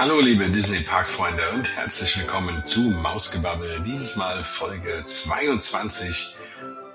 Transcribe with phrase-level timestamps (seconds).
[0.00, 3.82] Hallo liebe Disney Park Freunde und herzlich willkommen zu Mausgebabbel.
[3.82, 6.36] Dieses Mal Folge 22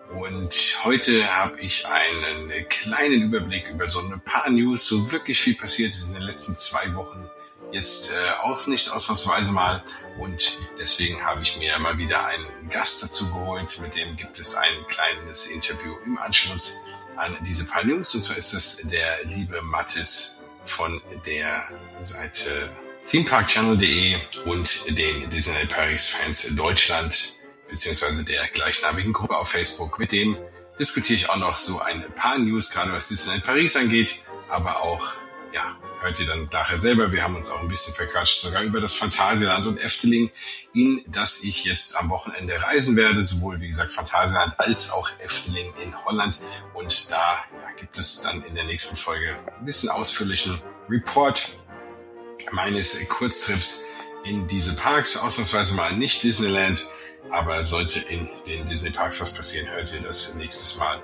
[0.10, 4.88] und heute habe ich einen kleinen Überblick über so ein paar News.
[4.88, 7.30] So wirklich viel passiert ist in den letzten zwei Wochen
[7.72, 9.84] jetzt äh, auch nicht ausnahmsweise mal
[10.18, 13.80] und deswegen habe ich mir mal wieder einen Gast dazu geholt.
[13.82, 16.84] Mit dem gibt es ein kleines Interview im Anschluss
[17.18, 22.76] an diese paar News und zwar ist das der liebe Mathis von der Seite
[23.09, 27.34] themeparkchannel.de und den Disneyland Paris Fans Deutschland
[27.70, 30.00] beziehungsweise der gleichnamigen Gruppe auf Facebook.
[30.00, 30.38] Mit dem
[30.80, 35.13] diskutiere ich auch noch so ein paar News, gerade was Disneyland Paris angeht, aber auch,
[35.54, 37.12] ja, hört ihr dann nachher selber.
[37.12, 40.32] Wir haben uns auch ein bisschen verquatscht, sogar über das Phantasialand und Efteling,
[40.74, 43.24] in das ich jetzt am Wochenende reisen werde.
[43.24, 46.41] Sowohl, wie gesagt, Phantasialand als auch Efteling in Holland.
[46.74, 51.57] Und da ja, gibt es dann in der nächsten Folge ein bisschen ausführlichen Report
[52.52, 53.86] meines Kurztrips
[54.24, 55.18] in diese Parks.
[55.18, 56.86] Ausnahmsweise mal nicht Disneyland,
[57.30, 61.02] aber sollte in den Disney Parks was passieren, hört ihr das nächstes Mal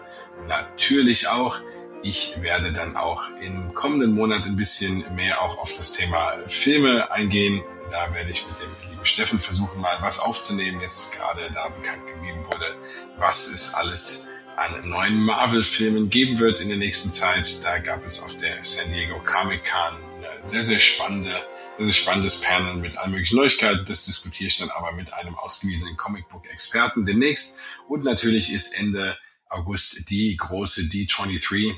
[0.47, 1.59] natürlich auch.
[2.03, 7.11] Ich werde dann auch im kommenden Monat ein bisschen mehr auch auf das Thema Filme
[7.11, 7.63] eingehen.
[7.91, 10.81] Da werde ich mit dem lieben Steffen versuchen, mal was aufzunehmen.
[10.81, 12.75] Jetzt gerade da bekannt gegeben wurde,
[13.17, 17.63] was es alles an neuen Marvel-Filmen geben wird in der nächsten Zeit.
[17.63, 20.10] Da gab es auf der San Diego Comic Con
[20.43, 21.43] sehr, sehr spannende,
[21.77, 23.85] sehr, sehr spannendes Panel mit allen möglichen Neuigkeiten.
[23.85, 27.59] Das diskutiere ich dann aber mit einem ausgewiesenen Comicbook-Experten demnächst.
[27.87, 29.17] Und natürlich ist Ende
[29.49, 31.75] August die große D23,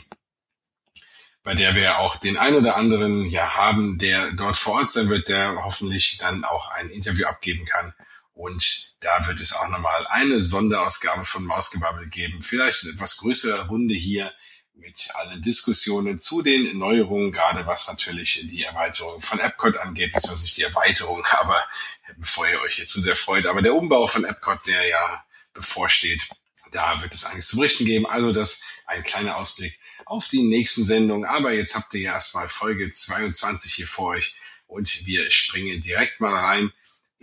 [1.43, 5.09] bei der wir auch den ein oder anderen ja haben, der dort vor Ort sein
[5.09, 7.93] wird, der hoffentlich dann auch ein Interview abgeben kann.
[8.33, 12.41] Und da wird es auch nochmal eine Sonderausgabe von Mausgebabbel geben.
[12.41, 14.31] Vielleicht eine etwas größere Runde hier
[14.75, 20.43] mit allen Diskussionen zu den Neuerungen, gerade was natürlich die Erweiterung von Epcot angeht, beziehungsweise
[20.43, 21.63] nicht die Erweiterung, aber
[22.17, 26.27] bevor ihr euch jetzt zu sehr freut, aber der Umbau von Epcot, der ja bevorsteht,
[26.71, 28.05] da wird es einiges zu berichten geben.
[28.07, 31.25] Also das ein kleiner Ausblick auf die nächsten Sendungen.
[31.25, 34.35] Aber jetzt habt ihr ja erstmal Folge 22 hier vor euch
[34.67, 36.73] und wir springen direkt mal rein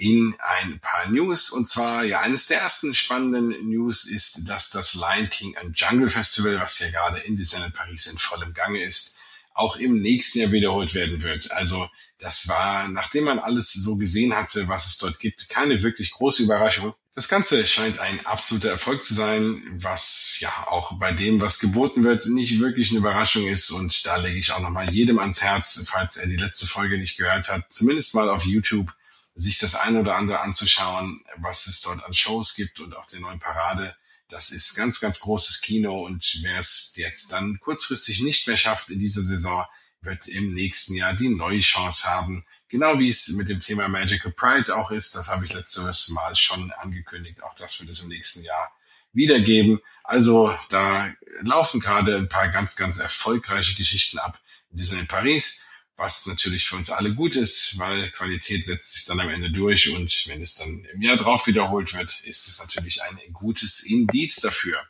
[0.00, 1.50] in ein paar News.
[1.50, 6.08] Und zwar, ja, eines der ersten spannenden News ist, dass das Lion King and Jungle
[6.08, 9.18] Festival, was ja gerade in Disneyland Paris in vollem Gange ist,
[9.52, 11.52] auch im nächsten Jahr wiederholt werden wird.
[11.52, 11.86] Also
[12.18, 16.44] das war, nachdem man alles so gesehen hatte, was es dort gibt, keine wirklich große
[16.44, 16.94] Überraschung.
[17.14, 22.04] Das Ganze scheint ein absoluter Erfolg zu sein, was ja auch bei dem, was geboten
[22.04, 23.70] wird, nicht wirklich eine Überraschung ist.
[23.70, 27.18] Und da lege ich auch nochmal jedem ans Herz, falls er die letzte Folge nicht
[27.18, 28.94] gehört hat, zumindest mal auf YouTube
[29.34, 33.20] sich das eine oder andere anzuschauen, was es dort an Shows gibt und auch der
[33.20, 33.96] neuen Parade.
[34.28, 38.90] Das ist ganz, ganz großes Kino und wer es jetzt dann kurzfristig nicht mehr schafft
[38.90, 39.64] in dieser Saison,
[40.02, 44.30] wird im nächsten Jahr die neue Chance haben, Genau wie es mit dem Thema Magical
[44.30, 47.42] Pride auch ist, das habe ich letztes Mal schon angekündigt.
[47.42, 48.72] Auch das wird es im nächsten Jahr
[49.12, 49.80] wiedergeben.
[50.04, 54.40] Also da laufen gerade ein paar ganz, ganz erfolgreiche Geschichten ab.
[54.72, 55.66] In Paris,
[56.00, 59.94] was natürlich für uns alle gut ist, weil Qualität setzt sich dann am Ende durch
[59.94, 64.36] und wenn es dann im Jahr drauf wiederholt wird, ist es natürlich ein gutes Indiz
[64.36, 64.80] dafür.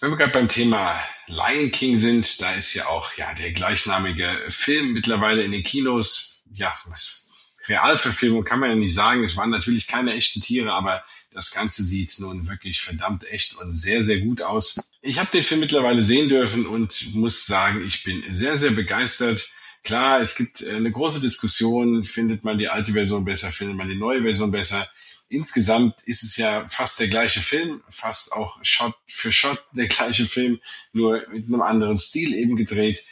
[0.00, 4.30] Wenn wir gerade beim Thema Lion King sind, da ist ja auch ja der gleichnamige
[4.48, 6.42] Film mittlerweile in den Kinos.
[6.54, 7.24] Ja, was
[7.68, 9.22] Realverfilmung kann man ja nicht sagen.
[9.22, 13.72] Es waren natürlich keine echten Tiere, aber das Ganze sieht nun wirklich verdammt echt und
[13.72, 14.80] sehr, sehr gut aus.
[15.02, 19.50] Ich habe den Film mittlerweile sehen dürfen und muss sagen, ich bin sehr, sehr begeistert.
[19.82, 22.04] Klar, es gibt äh, eine große Diskussion.
[22.04, 23.50] Findet man die alte Version besser?
[23.52, 24.88] Findet man die neue Version besser?
[25.28, 30.26] Insgesamt ist es ja fast der gleiche Film, fast auch Shot für Shot der gleiche
[30.26, 30.60] Film,
[30.92, 33.04] nur mit einem anderen Stil eben gedreht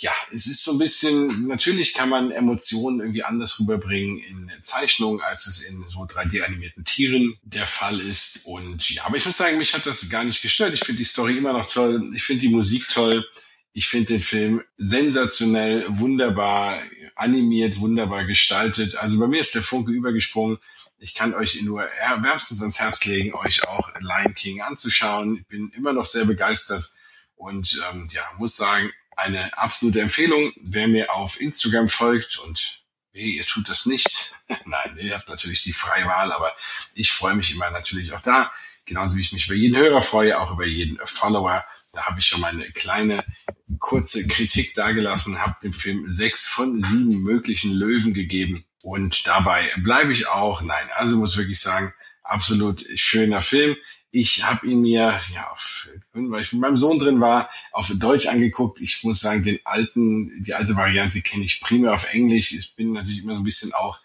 [0.00, 5.20] ja, es ist so ein bisschen, natürlich kann man Emotionen irgendwie anders rüberbringen in Zeichnungen,
[5.20, 8.42] als es in so 3D-animierten Tieren der Fall ist.
[8.44, 10.72] Und ja, aber ich muss sagen, mich hat das gar nicht gestört.
[10.72, 12.08] Ich finde die Story immer noch toll.
[12.14, 13.28] Ich finde die Musik toll.
[13.78, 16.82] Ich finde den Film sensationell, wunderbar
[17.14, 18.96] animiert, wunderbar gestaltet.
[18.96, 20.58] Also bei mir ist der Funke übergesprungen.
[20.98, 25.36] Ich kann euch nur wärmstens ans Herz legen, euch auch Lion King anzuschauen.
[25.36, 26.92] Ich bin immer noch sehr begeistert
[27.36, 30.52] und ähm, ja, muss sagen, eine absolute Empfehlung.
[30.56, 32.82] Wer mir auf Instagram folgt und
[33.12, 34.32] weh, ihr tut das nicht.
[34.64, 36.52] Nein, ihr habt natürlich die freie Wahl, aber
[36.94, 38.50] ich freue mich immer natürlich auch da.
[38.84, 41.64] Genauso wie ich mich über jeden Hörer freue, auch über jeden Follower.
[41.92, 43.24] Da habe ich schon mal eine kleine
[43.78, 48.64] kurze Kritik dargelassen, habe dem Film sechs von sieben möglichen Löwen gegeben.
[48.82, 50.62] Und dabei bleibe ich auch.
[50.62, 51.92] Nein, also muss wirklich sagen,
[52.22, 53.76] absolut schöner Film.
[54.10, 55.54] Ich habe ihn mir, ja,
[56.14, 58.80] weil ich mit meinem Sohn drin war, auf Deutsch angeguckt.
[58.80, 62.52] Ich muss sagen, den alten, die alte Variante kenne ich primär auf Englisch.
[62.52, 64.00] Ich bin natürlich immer so ein bisschen auch,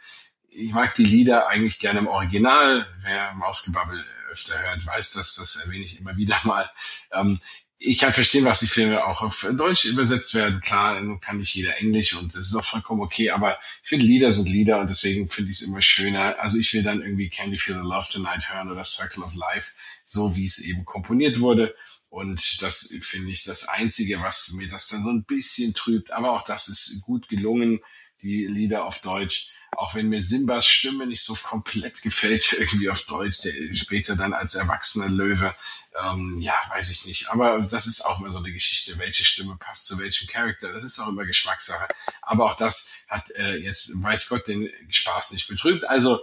[0.56, 2.86] ich mag die Lieder eigentlich gerne im Original.
[3.02, 6.70] Wer Mausgebabbel öfter hört, weiß das, das erwähne ich immer wieder mal.
[7.12, 7.40] Ähm,
[7.86, 10.62] ich kann verstehen, was die Filme auch auf Deutsch übersetzt werden.
[10.62, 14.32] Klar, kann nicht jeder Englisch und das ist auch vollkommen okay, aber ich finde, Lieder
[14.32, 16.40] sind Lieder und deswegen finde ich es immer schöner.
[16.40, 19.36] Also ich will dann irgendwie Can You Feel the Love Tonight hören oder Circle of
[19.36, 19.74] Life,
[20.06, 21.76] so wie es eben komponiert wurde.
[22.10, 26.12] Und das finde ich das Einzige, was mir das dann so ein bisschen trübt.
[26.12, 27.82] Aber auch das ist gut gelungen,
[28.22, 29.50] die Lieder auf Deutsch.
[29.76, 34.34] Auch wenn mir Simbas Stimme nicht so komplett gefällt, irgendwie auf Deutsch, der später dann
[34.34, 35.54] als erwachsener Löwe
[36.02, 37.30] ähm, ja, weiß ich nicht.
[37.30, 38.98] Aber das ist auch immer so eine Geschichte.
[38.98, 40.72] Welche Stimme passt zu welchem Charakter?
[40.72, 41.88] Das ist auch immer Geschmackssache.
[42.22, 45.88] Aber auch das hat äh, jetzt, weiß Gott, den Spaß nicht betrübt.
[45.88, 46.20] Also,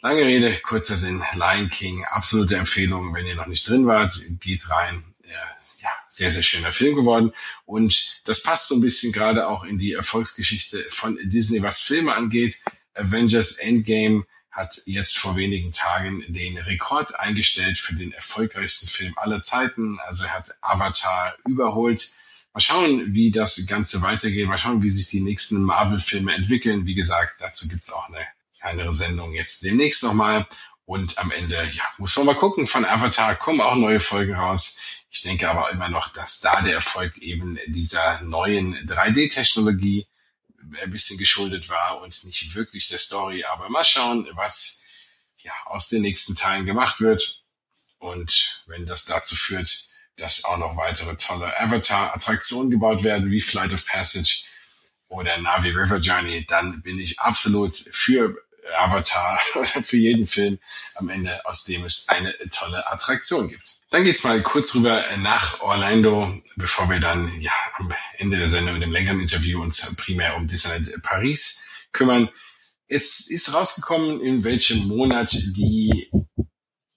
[0.00, 1.22] lange Rede, kurzer Sinn.
[1.34, 3.14] Lion King, absolute Empfehlung.
[3.14, 5.09] Wenn ihr noch nicht drin wart, geht rein.
[5.82, 7.32] Ja, sehr, sehr schöner Film geworden.
[7.64, 12.14] Und das passt so ein bisschen gerade auch in die Erfolgsgeschichte von Disney, was Filme
[12.14, 12.60] angeht.
[12.94, 19.40] Avengers Endgame hat jetzt vor wenigen Tagen den Rekord eingestellt für den erfolgreichsten Film aller
[19.40, 19.98] Zeiten.
[20.00, 22.12] Also er hat Avatar überholt.
[22.52, 24.48] Mal schauen, wie das Ganze weitergeht.
[24.48, 26.84] Mal schauen, wie sich die nächsten Marvel-Filme entwickeln.
[26.86, 28.26] Wie gesagt, dazu gibt's auch eine
[28.58, 30.46] kleinere Sendung jetzt demnächst nochmal.
[30.84, 32.66] Und am Ende, ja, muss man mal gucken.
[32.66, 34.80] Von Avatar kommen auch neue Folgen raus.
[35.10, 40.06] Ich denke aber immer noch, dass da der Erfolg eben dieser neuen 3D-Technologie
[40.82, 43.44] ein bisschen geschuldet war und nicht wirklich der Story.
[43.44, 44.84] Aber mal schauen, was
[45.42, 47.42] ja aus den nächsten Teilen gemacht wird.
[47.98, 49.86] Und wenn das dazu führt,
[50.16, 54.44] dass auch noch weitere tolle Avatar-Attraktionen gebaut werden, wie Flight of Passage
[55.08, 58.36] oder Navi River Journey, dann bin ich absolut für
[58.78, 60.58] Avatar oder für jeden Film
[60.94, 63.79] am Ende, aus dem es eine tolle Attraktion gibt.
[63.90, 68.76] Dann geht's mal kurz rüber nach Orlando, bevor wir dann ja am Ende der Sendung
[68.76, 72.30] in dem längeren Interview uns primär um Disneyland Paris kümmern.
[72.86, 76.08] Es ist rausgekommen, in welchem Monat die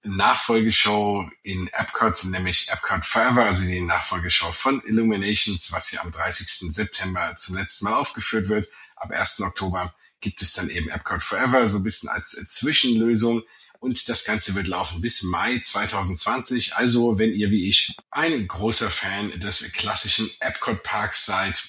[0.04, 6.72] Nachfolgeshow in Epcot, nämlich Epcot Forever, also die Nachfolgeshow von Illuminations, was hier am 30.
[6.72, 8.70] September zum letzten Mal aufgeführt wird.
[8.98, 9.42] Ab 1.
[9.42, 13.42] Oktober gibt es dann eben Epcot Forever, so ein bisschen als Zwischenlösung
[13.84, 16.78] und das Ganze wird laufen bis Mai 2020.
[16.78, 21.62] Also, wenn ihr wie ich ein großer Fan des klassischen Epcot Parks seid,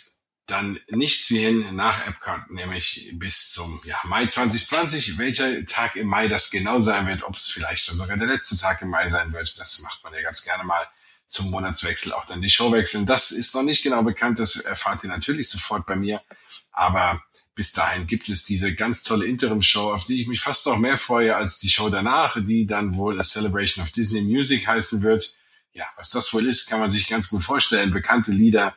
[0.46, 5.18] dann nichts wie hin nach Epcot, nämlich bis zum ja, Mai 2020.
[5.18, 8.80] Welcher Tag im Mai das genau sein wird, ob es vielleicht sogar der letzte Tag
[8.82, 10.86] im Mai sein wird, das macht man ja ganz gerne mal
[11.26, 13.06] zum Monatswechsel auch dann die Show wechseln.
[13.06, 16.22] Das ist noch nicht genau bekannt, das erfahrt ihr natürlich sofort bei mir.
[16.70, 17.24] Aber
[17.54, 20.96] bis dahin gibt es diese ganz tolle Interim-Show, auf die ich mich fast noch mehr
[20.96, 25.36] freue als die Show danach, die dann wohl A Celebration of Disney Music heißen wird.
[25.72, 27.90] Ja, was das wohl ist, kann man sich ganz gut vorstellen.
[27.90, 28.74] Bekannte Lieder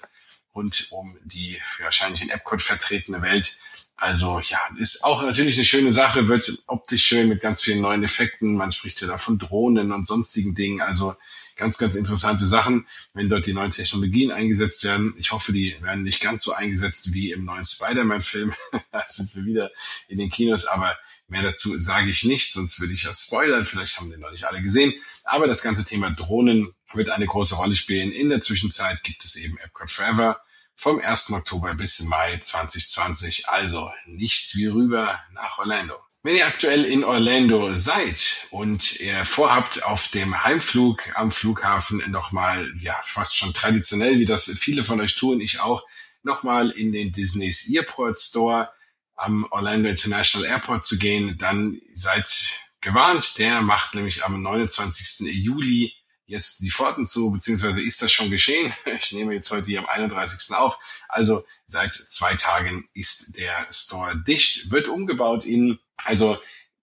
[0.53, 3.57] rund um die wahrscheinlich in Epcot vertretene Welt.
[3.95, 8.03] Also ja, ist auch natürlich eine schöne Sache, wird optisch schön mit ganz vielen neuen
[8.03, 8.55] Effekten.
[8.55, 10.81] Man spricht ja da von Drohnen und sonstigen Dingen.
[10.81, 11.15] Also
[11.57, 15.13] ganz, ganz interessante Sachen, wenn dort die neuen Technologien eingesetzt werden.
[15.17, 18.53] Ich hoffe, die werden nicht ganz so eingesetzt wie im neuen Spider-Man-Film.
[18.91, 19.71] da sind wir wieder
[20.07, 20.97] in den Kinos, aber
[21.27, 23.65] mehr dazu sage ich nicht, sonst würde ich ja spoilern.
[23.65, 24.93] Vielleicht haben den noch nicht alle gesehen.
[25.23, 28.11] Aber das ganze Thema Drohnen wird eine große Rolle spielen.
[28.11, 30.39] In der Zwischenzeit gibt es eben Epcot Forever
[30.75, 31.31] vom 1.
[31.31, 33.49] Oktober bis Mai 2020.
[33.49, 35.95] Also nichts wie rüber nach Orlando.
[36.27, 42.69] Wenn ihr aktuell in Orlando seid und ihr vorhabt, auf dem Heimflug am Flughafen nochmal,
[42.81, 45.85] ja, fast schon traditionell, wie das viele von euch tun, ich auch,
[46.23, 48.69] nochmal in den Disney's Airport Store
[49.15, 53.37] am Orlando International Airport zu gehen, dann seid gewarnt.
[53.37, 55.33] Der macht nämlich am 29.
[55.33, 55.93] Juli
[56.25, 58.73] jetzt die Pforten zu, beziehungsweise ist das schon geschehen.
[58.99, 60.53] Ich nehme jetzt heute hier am 31.
[60.57, 60.77] auf.
[61.07, 66.37] Also seit zwei Tagen ist der Store dicht, wird umgebaut in also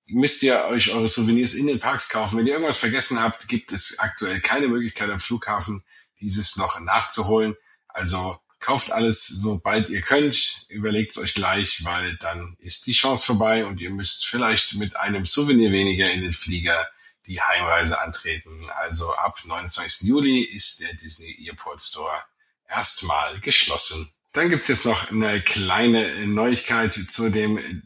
[0.06, 2.38] müsst ihr euch eure Souvenirs in den Parks kaufen.
[2.38, 5.82] Wenn ihr irgendwas vergessen habt, gibt es aktuell keine Möglichkeit am Flughafen,
[6.20, 7.56] dieses noch nachzuholen.
[7.88, 10.66] Also kauft alles, sobald ihr könnt.
[10.68, 14.96] Überlegt es euch gleich, weil dann ist die Chance vorbei und ihr müsst vielleicht mit
[14.96, 16.88] einem Souvenir weniger in den Flieger
[17.26, 18.68] die Heimreise antreten.
[18.76, 20.08] Also ab 29.
[20.08, 22.22] Juli ist der Disney Airport Store
[22.68, 24.10] erstmal geschlossen.
[24.32, 27.82] Dann gibt's jetzt noch eine kleine Neuigkeit zu dem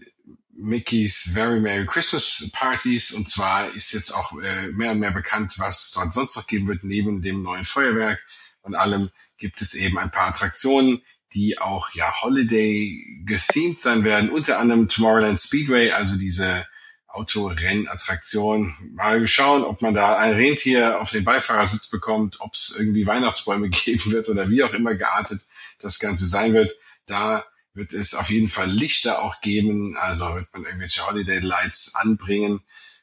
[0.60, 3.12] Mickey's Very Merry Christmas Parties.
[3.12, 6.66] Und zwar ist jetzt auch äh, mehr und mehr bekannt, was dort sonst noch geben
[6.66, 6.84] wird.
[6.84, 8.22] Neben dem neuen Feuerwerk
[8.62, 14.30] und allem gibt es eben ein paar Attraktionen, die auch ja Holiday gethemed sein werden.
[14.30, 16.66] Unter anderem Tomorrowland Speedway, also diese
[17.06, 18.74] Autorennattraktion.
[18.94, 23.68] Mal schauen, ob man da ein Rentier auf den Beifahrersitz bekommt, ob es irgendwie Weihnachtsbäume
[23.70, 25.42] geben wird oder wie auch immer geartet
[25.78, 26.72] das Ganze sein wird.
[27.06, 27.44] Da
[27.78, 32.60] wird es auf jeden Fall Lichter auch geben, also wird man irgendwelche Holiday Lights anbringen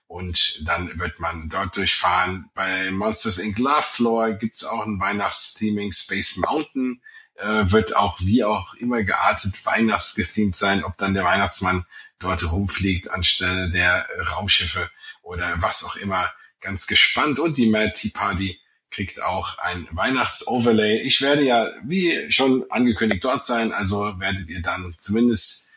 [0.08, 2.50] und dann wird man dort durchfahren.
[2.54, 3.58] Bei Monsters Inc.
[3.58, 5.92] Love Floor gibt's auch ein Weihnachtstheming.
[5.92, 7.02] Space Mountain
[7.36, 11.86] äh, wird auch wie auch immer geartet weihnachtsgethemed sein, ob dann der Weihnachtsmann
[12.20, 14.92] dort rumfliegt anstelle der Raumschiffe
[15.22, 16.32] oder was auch immer.
[16.60, 17.40] Ganz gespannt.
[17.40, 18.60] Und die Mad Tea Party
[18.96, 21.02] kriegt auch ein Weihnachtsoverlay.
[21.02, 23.74] Ich werde ja, wie schon angekündigt, dort sein.
[23.74, 25.68] Also werdet ihr dann zumindest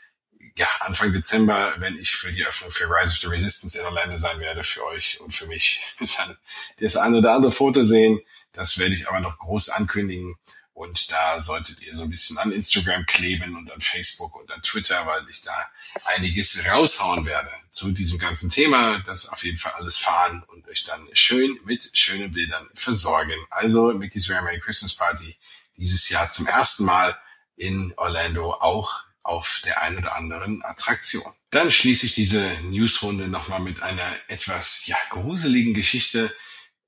[0.56, 4.16] ja, Anfang Dezember, wenn ich für die Öffnung für Rise of the Resistance in Orlando
[4.16, 5.80] sein werde, für euch und für mich,
[6.16, 6.36] dann
[6.78, 8.20] das eine oder andere Foto sehen.
[8.52, 10.36] Das werde ich aber noch groß ankündigen.
[10.72, 14.62] Und da solltet ihr so ein bisschen an Instagram kleben und an Facebook und an
[14.62, 15.68] Twitter, weil ich da
[16.04, 19.00] einiges raushauen werde zu diesem ganzen Thema.
[19.00, 23.38] Das auf jeden Fall alles fahren und euch dann schön mit schönen Bildern versorgen.
[23.50, 25.36] Also Mickey's Very Merry Christmas Party
[25.76, 27.16] dieses Jahr zum ersten Mal
[27.56, 31.32] in Orlando auch auf der einen oder anderen Attraktion.
[31.50, 36.34] Dann schließe ich diese Newsrunde nochmal mit einer etwas ja, gruseligen Geschichte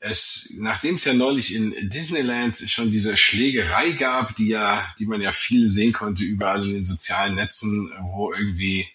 [0.00, 5.20] es, nachdem es ja neulich in Disneyland schon diese Schlägerei gab, die ja, die man
[5.20, 8.88] ja viel sehen konnte überall in den sozialen Netzen, wo irgendwie,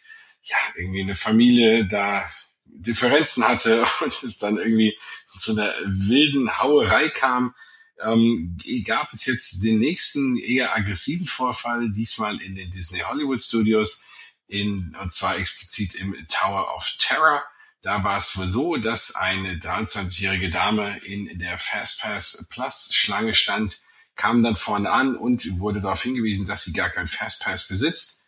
[0.46, 2.28] ja, irgendwie eine Familie da
[2.66, 4.98] Differenzen hatte und es dann irgendwie
[5.38, 7.54] zu einer wilden Hauerei kam,
[8.02, 14.06] ähm, gab es jetzt den nächsten eher aggressiven Vorfall, diesmal in den Disney Hollywood Studios,
[14.48, 17.44] in, und zwar explizit im Tower of Terror.
[17.82, 23.80] Da war es wohl so, dass eine 23-jährige Dame in der Fastpass Plus Schlange stand,
[24.16, 28.28] kam dann vorne an und wurde darauf hingewiesen, dass sie gar kein Fastpass besitzt.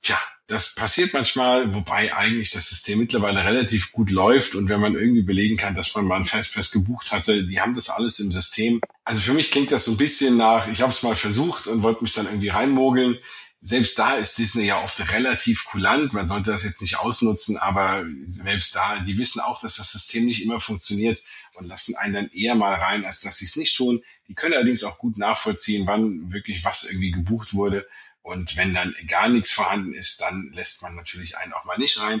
[0.00, 4.94] Tja, das passiert manchmal, wobei eigentlich das System mittlerweile relativ gut läuft und wenn man
[4.94, 8.32] irgendwie belegen kann, dass man mal einen Fastpass gebucht hatte, die haben das alles im
[8.32, 8.80] System.
[9.04, 11.82] Also für mich klingt das so ein bisschen nach, ich habe es mal versucht und
[11.82, 13.18] wollte mich dann irgendwie reinmogeln
[13.60, 16.12] selbst da ist Disney ja oft relativ kulant.
[16.12, 20.26] Man sollte das jetzt nicht ausnutzen, aber selbst da, die wissen auch, dass das System
[20.26, 21.22] nicht immer funktioniert
[21.54, 24.02] und lassen einen dann eher mal rein, als dass sie es nicht tun.
[24.28, 27.88] Die können allerdings auch gut nachvollziehen, wann wirklich was irgendwie gebucht wurde.
[28.28, 31.98] Und wenn dann gar nichts vorhanden ist, dann lässt man natürlich einen auch mal nicht
[31.98, 32.20] rein.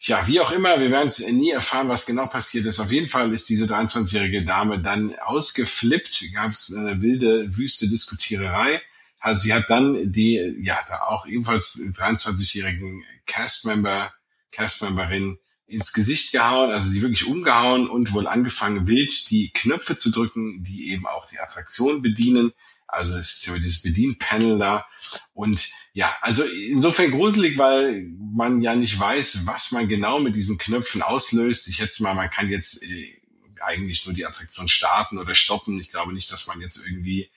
[0.00, 2.80] Ja, wie auch immer, wir werden es nie erfahren, was genau passiert ist.
[2.80, 8.80] Auf jeden Fall ist diese 23-jährige Dame dann ausgeflippt, gab es eine wilde, wüste Diskutiererei.
[9.20, 14.14] Also sie hat dann die, ja, da auch ebenfalls 23-jährigen Castmember,
[14.50, 20.10] Castmemberin ins Gesicht gehauen, also sie wirklich umgehauen und wohl angefangen wild die Knöpfe zu
[20.10, 22.54] drücken, die eben auch die Attraktion bedienen.
[22.86, 24.86] Also es ist ja dieses Bedienpanel da.
[25.32, 30.58] Und ja, also insofern gruselig, weil man ja nicht weiß, was man genau mit diesen
[30.58, 31.68] Knöpfen auslöst.
[31.68, 33.20] Ich schätze mal, man kann jetzt äh,
[33.60, 35.80] eigentlich nur die Attraktion starten oder stoppen.
[35.80, 37.30] Ich glaube nicht, dass man jetzt irgendwie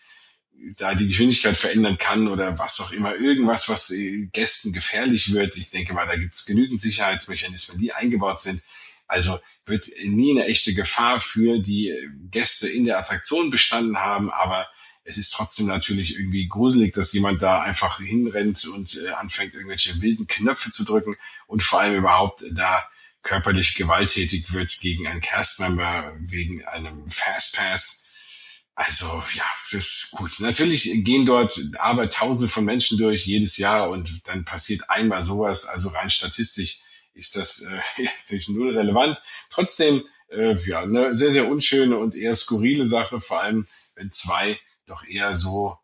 [0.77, 5.55] da die Geschwindigkeit verändern kann oder was auch immer, irgendwas, was äh, Gästen gefährlich wird.
[5.57, 8.61] Ich denke mal, da gibt es genügend Sicherheitsmechanismen, die eingebaut sind.
[9.07, 11.93] Also wird nie eine echte Gefahr für die
[12.31, 14.67] Gäste in der Attraktion bestanden haben, aber
[15.07, 20.01] es ist trotzdem natürlich irgendwie gruselig, dass jemand da einfach hinrennt und äh, anfängt, irgendwelche
[20.01, 21.15] wilden Knöpfe zu drücken
[21.47, 22.83] und vor allem überhaupt da
[23.23, 28.03] körperlich gewalttätig wird gegen einen Castmember wegen einem Fastpass
[28.77, 30.39] also ja, das ist gut.
[30.39, 35.65] Natürlich gehen dort aber Tausende von Menschen durch jedes Jahr und dann passiert einmal sowas.
[35.65, 36.81] Also rein statistisch
[37.15, 39.17] ist das äh, natürlich null relevant.
[39.49, 44.59] Trotzdem äh, ja eine sehr sehr unschöne und eher skurrile Sache, vor allem wenn zwei
[44.87, 45.77] doch eher so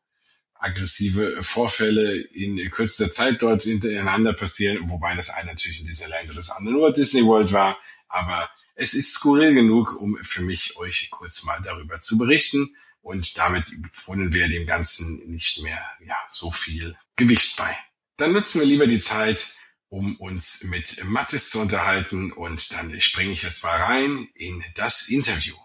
[0.55, 6.38] aggressive Vorfälle in kürzester Zeit dort hintereinander passieren, wobei das eine natürlich in Disneyland und
[6.38, 11.10] das andere nur Disney World war, aber es ist skurril genug, um für mich euch
[11.12, 12.75] kurz mal darüber zu berichten.
[13.01, 13.72] Und damit
[14.05, 17.77] wohnen wir dem Ganzen nicht mehr ja, so viel Gewicht bei.
[18.17, 19.55] Dann nutzen wir lieber die Zeit,
[19.89, 22.31] um uns mit Mathis zu unterhalten.
[22.31, 25.55] Und dann springe ich jetzt mal rein in das Interview.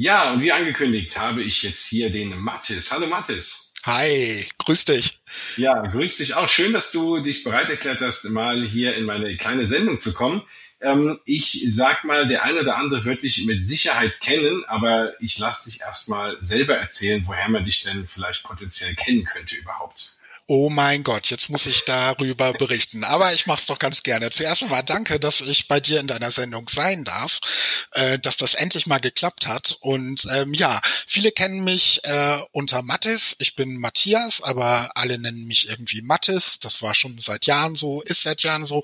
[0.00, 2.92] Ja, und wie angekündigt habe ich jetzt hier den Mathis.
[2.92, 3.72] Hallo Mathis.
[3.82, 5.18] Hi, grüß dich.
[5.56, 6.48] Ja, grüß dich auch.
[6.48, 10.40] Schön, dass du dich bereit erklärt hast, mal hier in meine kleine Sendung zu kommen.
[10.80, 15.36] Ähm, ich sag mal, der eine oder andere wird dich mit Sicherheit kennen, aber ich
[15.40, 20.16] lass dich erstmal selber erzählen, woher man dich denn vielleicht potenziell kennen könnte überhaupt.
[20.50, 23.04] Oh mein Gott, jetzt muss ich darüber berichten.
[23.04, 24.30] Aber ich mache es doch ganz gerne.
[24.30, 27.38] Zuerst einmal danke, dass ich bei dir in deiner Sendung sein darf,
[27.92, 29.76] äh, dass das endlich mal geklappt hat.
[29.80, 33.36] Und ähm, ja, viele kennen mich äh, unter Mattis.
[33.40, 36.58] Ich bin Matthias, aber alle nennen mich irgendwie Mattis.
[36.60, 38.82] Das war schon seit Jahren so, ist seit Jahren so.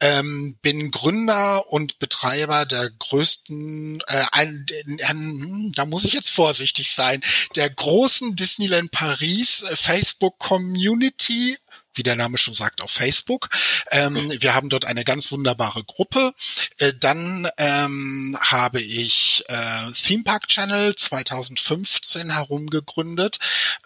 [0.00, 4.64] Ähm, bin Gründer und Betreiber der größten, äh, ein,
[5.02, 7.20] ein, da muss ich jetzt vorsichtig sein,
[7.56, 11.56] der großen Disneyland Paris äh, Facebook Community Community
[11.94, 13.48] wie der Name schon sagt, auf Facebook.
[13.90, 16.32] Ähm, wir haben dort eine ganz wunderbare Gruppe.
[16.78, 23.38] Äh, dann ähm, habe ich äh, Theme Park Channel 2015 herumgegründet,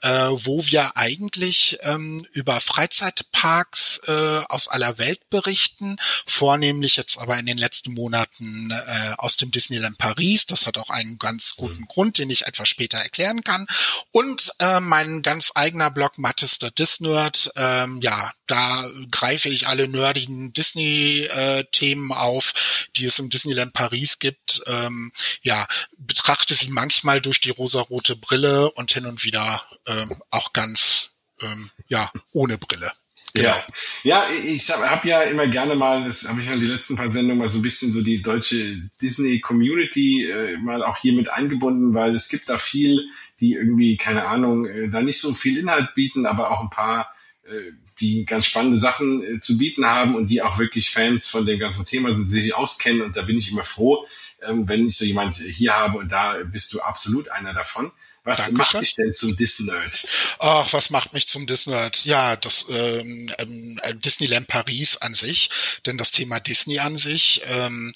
[0.02, 5.96] äh, wo wir eigentlich ähm, über Freizeitparks äh, aus aller Welt berichten,
[6.26, 10.46] vornehmlich jetzt aber in den letzten Monaten äh, aus dem Disneyland Paris.
[10.46, 11.88] Das hat auch einen ganz guten mhm.
[11.88, 13.66] Grund, den ich etwas später erklären kann.
[14.10, 19.88] Und äh, mein ganz eigener Blog Mattes der Disnerd, ähm, ja, da greife ich alle
[19.88, 24.62] nerdigen Disney-Themen auf, die es im Disneyland Paris gibt.
[24.66, 25.12] Ähm,
[25.42, 31.10] ja, betrachte sie manchmal durch die rosarote Brille und hin und wieder ähm, auch ganz,
[31.40, 32.92] ähm, ja, ohne Brille.
[33.34, 33.48] Genau.
[33.48, 33.66] Ja,
[34.02, 37.10] ja, ich habe hab ja immer gerne mal, das habe ich ja die letzten paar
[37.10, 41.94] Sendungen mal so ein bisschen so die deutsche Disney-Community äh, mal auch hier mit eingebunden,
[41.94, 43.08] weil es gibt da viel,
[43.40, 47.12] die irgendwie, keine Ahnung, äh, da nicht so viel Inhalt bieten, aber auch ein paar
[47.44, 51.46] äh, die ganz spannende Sachen äh, zu bieten haben und die auch wirklich Fans von
[51.46, 53.02] dem ganzen Thema sind, die sich auskennen.
[53.02, 54.06] Und da bin ich immer froh,
[54.46, 57.92] ähm, wenn ich so jemand hier habe und da bist du absolut einer davon.
[58.28, 58.58] Was Dankeschön.
[58.58, 60.06] macht dich denn zum Disney-Nerd?
[60.38, 62.04] Ach, was macht mich zum Disney-Nerd?
[62.04, 65.48] Ja, das ähm, ähm, Disneyland Paris an sich,
[65.86, 67.40] denn das Thema Disney an sich.
[67.46, 67.90] Ähm,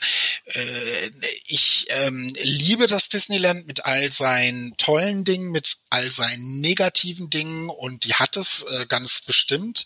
[0.46, 1.10] äh,
[1.44, 7.68] ich ähm, liebe das Disneyland mit all seinen tollen Dingen, mit all seinen negativen Dingen
[7.68, 9.84] und die hat es äh, ganz bestimmt.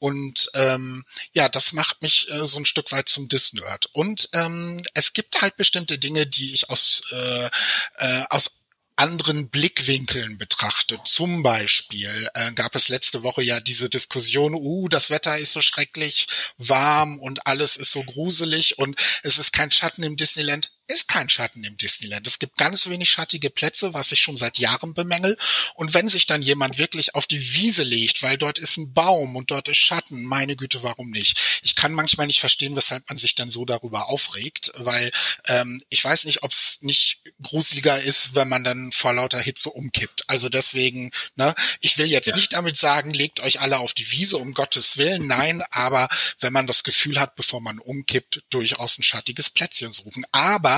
[0.00, 3.90] Und ähm, ja, das macht mich äh, so ein Stück weit zum Disney-Nerd.
[3.92, 7.50] Und ähm, es gibt halt bestimmte Dinge, die ich aus, äh,
[7.98, 8.50] äh, aus
[8.96, 11.00] anderen Blickwinkeln betrachtet.
[11.04, 15.60] Zum Beispiel äh, gab es letzte Woche ja diese Diskussion, uh, das Wetter ist so
[15.60, 16.28] schrecklich
[16.58, 21.28] warm und alles ist so gruselig und es ist kein Schatten im Disneyland ist kein
[21.28, 22.26] Schatten im Disneyland.
[22.26, 25.38] Es gibt ganz wenig schattige Plätze, was ich schon seit Jahren bemängel.
[25.74, 29.36] Und wenn sich dann jemand wirklich auf die Wiese legt, weil dort ist ein Baum
[29.36, 31.40] und dort ist Schatten, meine Güte, warum nicht?
[31.62, 35.10] Ich kann manchmal nicht verstehen, weshalb man sich dann so darüber aufregt, weil
[35.46, 39.70] ähm, ich weiß nicht, ob es nicht gruseliger ist, wenn man dann vor lauter Hitze
[39.70, 40.24] umkippt.
[40.28, 42.36] Also deswegen, ne, ich will jetzt ja.
[42.36, 45.26] nicht damit sagen, legt euch alle auf die Wiese, um Gottes Willen.
[45.34, 46.08] Nein, aber
[46.40, 50.26] wenn man das Gefühl hat, bevor man umkippt, durchaus ein schattiges Plätzchen suchen.
[50.30, 50.73] Aber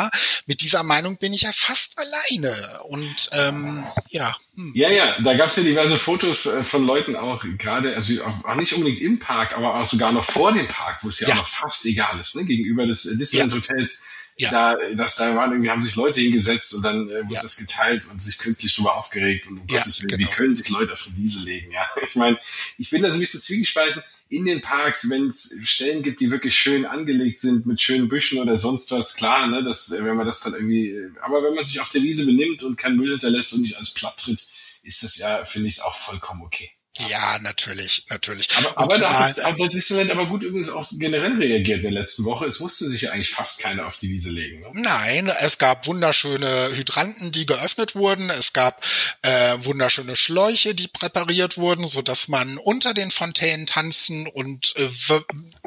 [0.46, 2.54] mit dieser Meinung bin ich ja fast alleine.
[2.84, 4.34] Und ähm, ja.
[4.54, 4.72] Hm.
[4.74, 8.54] Ja, ja, da gab es ja diverse Fotos äh, von Leuten auch gerade, also auch
[8.56, 11.34] nicht unbedingt im Park, aber auch sogar noch vor dem Park, wo es ja, ja.
[11.34, 12.44] auch noch fast egal ist, ne?
[12.44, 13.58] gegenüber des Disneyland ja.
[13.58, 14.02] Hotels.
[14.38, 14.50] Ja.
[14.50, 17.42] Da, das, da waren irgendwie, haben sich Leute hingesetzt und dann äh, wurde ja.
[17.42, 20.30] das geteilt und sich künstlich drüber aufgeregt und um ja, Gottes Willen, genau.
[20.30, 21.86] wie können sich Leute auf die Wiese legen, ja.
[22.08, 22.38] Ich meine,
[22.76, 26.30] ich bin da so ein bisschen zwiegespalten in den Parks, wenn es Stellen gibt, die
[26.30, 30.26] wirklich schön angelegt sind mit schönen Büschen oder sonst was, klar, ne, dass, wenn man
[30.26, 33.54] das dann irgendwie, aber wenn man sich auf der Wiese benimmt und kein Müll hinterlässt
[33.54, 34.48] und nicht alles platt tritt,
[34.82, 36.70] ist das ja, finde ich es auch vollkommen okay.
[36.98, 38.48] Ja, natürlich, natürlich.
[38.56, 42.46] Aber, aber das, aber Disneyland aber gut übrigens auch generell reagiert in der letzten Woche.
[42.46, 44.60] Es musste sich ja eigentlich fast keiner auf die Wiese legen.
[44.60, 44.70] Ne?
[44.72, 48.30] Nein, es gab wunderschöne Hydranten, die geöffnet wurden.
[48.30, 48.82] Es gab
[49.22, 54.88] äh, wunderschöne Schläuche, die präpariert wurden, so dass man unter den Fontänen tanzen und äh,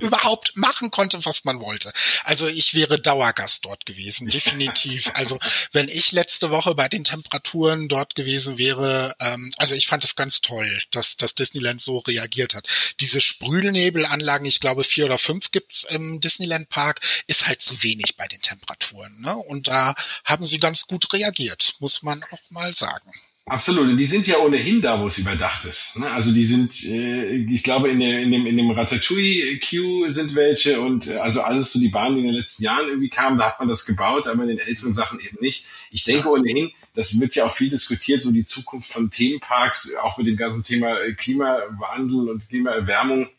[0.01, 1.91] überhaupt machen konnte, was man wollte.
[2.23, 5.11] Also ich wäre Dauergast dort gewesen, definitiv.
[5.13, 5.37] also
[5.71, 10.15] wenn ich letzte Woche bei den Temperaturen dort gewesen wäre, ähm, also ich fand es
[10.15, 12.67] ganz toll, dass dass Disneyland so reagiert hat.
[12.99, 18.15] Diese Sprühnebelanlagen, ich glaube vier oder fünf gibt's im Disneyland Park, ist halt zu wenig
[18.17, 19.19] bei den Temperaturen.
[19.21, 19.35] Ne?
[19.35, 23.11] Und da haben sie ganz gut reagiert, muss man auch mal sagen.
[23.49, 23.89] Absolut.
[23.89, 25.97] Und die sind ja ohnehin da, wo es überdacht ist.
[25.97, 26.09] Ne?
[26.11, 30.79] Also die sind, äh, ich glaube, in, der, in dem, in dem Ratatouille-Queue sind welche
[30.79, 33.47] und äh, also alles so die Bahnen, die in den letzten Jahren irgendwie kamen, da
[33.47, 35.65] hat man das gebaut, aber in den älteren Sachen eben nicht.
[35.89, 40.17] Ich denke ohnehin, das wird ja auch viel diskutiert, so die Zukunft von Themenparks, auch
[40.17, 43.29] mit dem ganzen Thema äh, Klimawandel und Klimaerwärmung.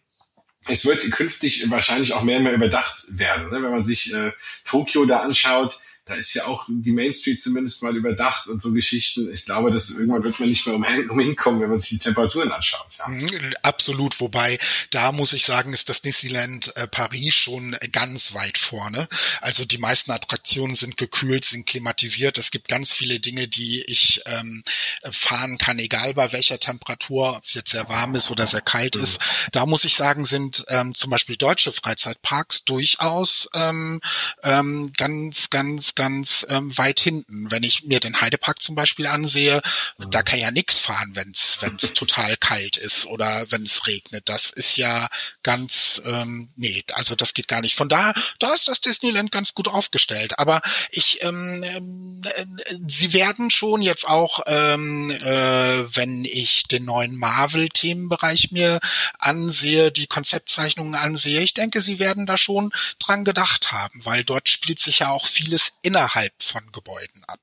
[0.67, 3.51] Es wird künftig wahrscheinlich auch mehr und mehr überdacht werden.
[3.51, 3.63] Ne?
[3.63, 4.33] Wenn man sich äh,
[4.65, 8.73] Tokio da anschaut, da ist ja auch die Main Street zumindest mal überdacht und so
[8.73, 9.33] Geschichten.
[9.33, 12.51] Ich glaube, dass irgendwann wird man nicht mehr umhin, umhinkommen, wenn man sich die Temperaturen
[12.51, 12.87] anschaut.
[12.99, 13.09] Ja.
[13.09, 14.59] Mhm, absolut, wobei
[14.91, 19.07] da muss ich sagen, ist das Disneyland äh, Paris schon ganz weit vorne.
[19.41, 22.39] Also die meisten Attraktionen sind gekühlt, sind klimatisiert.
[22.39, 24.65] Es gibt ganz viele Dinge, die ich ähm,
[25.13, 28.97] fahren kann, egal bei welcher Temperatur, ob es jetzt sehr warm ist oder sehr kalt
[28.97, 29.05] mhm.
[29.05, 29.21] ist.
[29.53, 34.01] Da muss ich sagen, sind ähm, zum Beispiel deutsche Freizeitparks durchaus ähm,
[34.43, 37.51] ähm, ganz, ganz, ganz ähm, weit hinten.
[37.51, 39.61] Wenn ich mir den Heidepark zum Beispiel ansehe,
[39.99, 40.11] mhm.
[40.11, 41.59] da kann ja nichts fahren, wenn es
[41.95, 44.27] total kalt ist oder wenn es regnet.
[44.31, 45.11] Das ist ja
[45.43, 47.77] ganz, ähm, nee, also das geht gar nicht.
[47.77, 50.39] Von daher, da ist das Disneyland ganz gut aufgestellt.
[50.39, 52.47] Aber ich, ähm, äh,
[52.89, 58.81] sie werden schon jetzt auch, ähm, äh, wenn ich den neuen Marvel-Themenbereich mir
[59.19, 64.49] ansehe, die Konzeptzeichnungen ansehe, ich denke, sie werden da schon dran gedacht haben, weil dort
[64.49, 67.41] spielt sich ja auch vieles innerhalb von Gebäuden ab.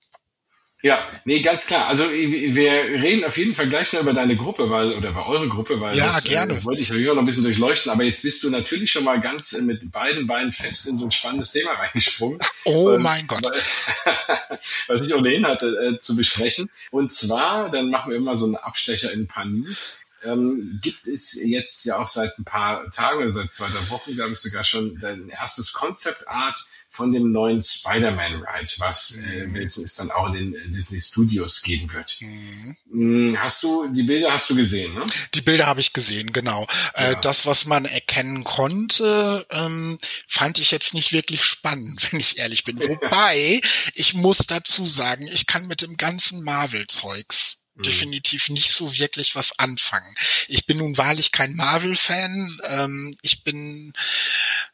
[0.83, 1.87] Ja, nee, ganz klar.
[1.87, 5.47] Also wir reden auf jeden Fall gleich noch über deine Gruppe, weil oder über eure
[5.47, 6.59] Gruppe, weil ja, das gerne.
[6.59, 7.91] Äh, wollte ich natürlich noch ein bisschen durchleuchten.
[7.91, 11.05] Aber jetzt bist du natürlich schon mal ganz äh, mit beiden Beinen fest in so
[11.05, 12.39] ein spannendes Thema reingesprungen.
[12.65, 13.43] Oh weil, mein Gott.
[13.43, 16.69] Weil, was ich ohnehin hatte äh, zu besprechen.
[16.91, 19.99] Und zwar, dann machen wir immer so einen Abstecher in ein paar News.
[20.23, 24.13] Ähm, gibt es jetzt ja auch seit ein paar Tagen oder seit zwei, drei Wochen,
[24.13, 26.57] glaube ich, sogar schon dein erstes Concept Art
[26.89, 29.53] von dem neuen Spider-Man-Ride, was äh, mhm.
[29.53, 32.17] welchen es dann auch in den äh, Disney Studios geben wird.
[32.21, 32.77] Mhm.
[32.89, 35.03] Mm, hast du, die Bilder hast du gesehen, ne?
[35.35, 36.65] Die Bilder habe ich gesehen, genau.
[36.93, 37.11] Äh, ja.
[37.11, 39.97] Äh, das, was man erkennen konnte, ähm,
[40.27, 42.79] fand ich jetzt nicht wirklich spannend, wenn ich ehrlich bin.
[42.87, 43.61] Wobei,
[43.93, 47.83] ich muss dazu sagen, ich kann mit dem ganzen Marvel-Zeugs Mhm.
[47.83, 50.15] definitiv nicht so wirklich was anfangen.
[50.47, 52.59] Ich bin nun wahrlich kein Marvel-Fan.
[52.63, 53.93] Ähm, ich bin,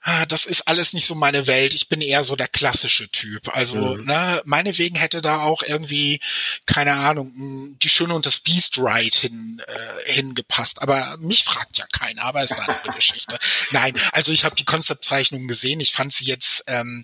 [0.01, 1.73] ah, das ist alles nicht so meine Welt.
[1.73, 3.55] Ich bin eher so der klassische Typ.
[3.55, 4.05] Also, mhm.
[4.05, 6.19] ne, meinetwegen hätte da auch irgendwie,
[6.65, 10.81] keine Ahnung, die Schöne und das Beast Ride hin, äh, hingepasst.
[10.81, 13.37] Aber mich fragt ja keiner, aber ist eine andere Geschichte.
[13.71, 15.79] Nein, also ich habe die Konzeptzeichnung gesehen.
[15.79, 17.03] Ich fand sie jetzt ähm,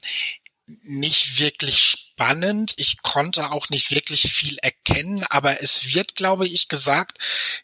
[0.83, 2.08] nicht wirklich spannend.
[2.77, 7.17] Ich konnte auch nicht wirklich viel erkennen, aber es wird, glaube ich, gesagt,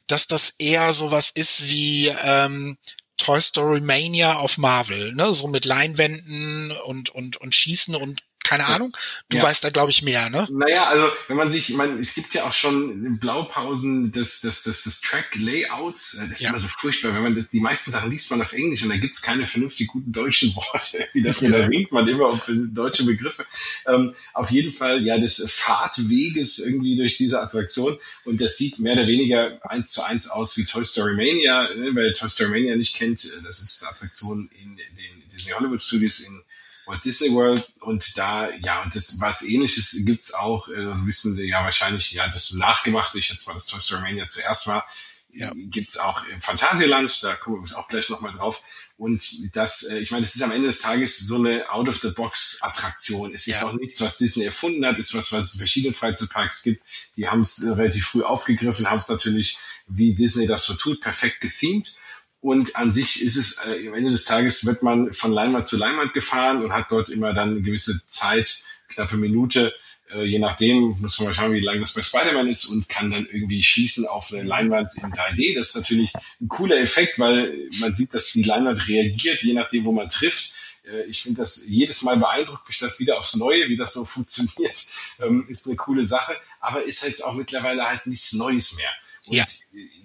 [0.08, 2.78] dass das eher sowas ist wie ähm,
[3.18, 5.34] Toy Story Mania auf Marvel, ne?
[5.34, 8.96] So mit Leinwänden und und und Schießen und keine Ahnung.
[9.30, 9.44] Du ja.
[9.44, 10.48] weißt da, glaube ich, mehr, ne?
[10.52, 14.84] Naja, also wenn man sich, man, es gibt ja auch schon Blaupausen des, des, des,
[14.84, 16.18] des Track-Layouts.
[16.22, 16.50] Das ist ja.
[16.50, 18.98] immer so furchtbar, wenn man das, die meisten Sachen liest man auf Englisch und da
[18.98, 21.08] gibt's keine vernünftig guten deutschen Worte.
[21.14, 22.40] Wie das, da ringt man immer um
[22.74, 23.46] deutsche Begriffe.
[23.88, 27.98] Ähm, auf jeden Fall, ja, des Fahrtweges irgendwie durch diese Attraktion.
[28.26, 31.74] Und das sieht mehr oder weniger eins zu eins aus wie Toy Story Mania.
[31.74, 31.92] Ne?
[31.94, 36.20] Wer Toy Story Mania nicht kennt, das ist eine Attraktion in den Disney Hollywood Studios
[36.20, 36.45] in
[36.86, 41.48] Walt Disney World und da, ja, und das was ähnliches gibt's auch, äh, wissen Sie
[41.48, 44.86] ja wahrscheinlich, ja, das nachgemacht, ich jetzt mal das Toy Story Mania zuerst war,
[45.32, 45.52] ja.
[45.56, 48.64] gibt's auch im Phantasialand, da kommen wir uns auch gleich nochmal drauf.
[48.98, 53.34] Und das, äh, ich meine, das ist am Ende des Tages so eine Out-of-the-Box-Attraktion.
[53.34, 53.68] Ist jetzt ja.
[53.68, 56.82] auch nichts, was Disney erfunden hat, ist was, was es in verschiedenen Freizeitparks gibt.
[57.18, 61.42] Die haben es relativ früh aufgegriffen, haben es natürlich, wie Disney das so tut, perfekt
[61.42, 61.98] gethemed.
[62.46, 65.78] Und an sich ist es, äh, am Ende des Tages wird man von Leinwand zu
[65.78, 69.74] Leinwand gefahren und hat dort immer dann eine gewisse Zeit, knappe Minute,
[70.14, 73.10] äh, je nachdem, muss man mal schauen, wie lange das bei Spider-Man ist und kann
[73.10, 75.56] dann irgendwie schießen auf eine Leinwand in 3D.
[75.56, 79.84] Das ist natürlich ein cooler Effekt, weil man sieht, dass die Leinwand reagiert, je nachdem,
[79.86, 80.54] wo man trifft.
[80.88, 84.06] Äh, ich finde das jedes Mal beeindruckt mich das wieder aufs Neue, wie das so
[84.06, 84.86] funktioniert.
[85.20, 88.92] Ähm, ist eine coole Sache, aber ist jetzt auch mittlerweile halt nichts Neues mehr.
[89.28, 89.46] Und ja.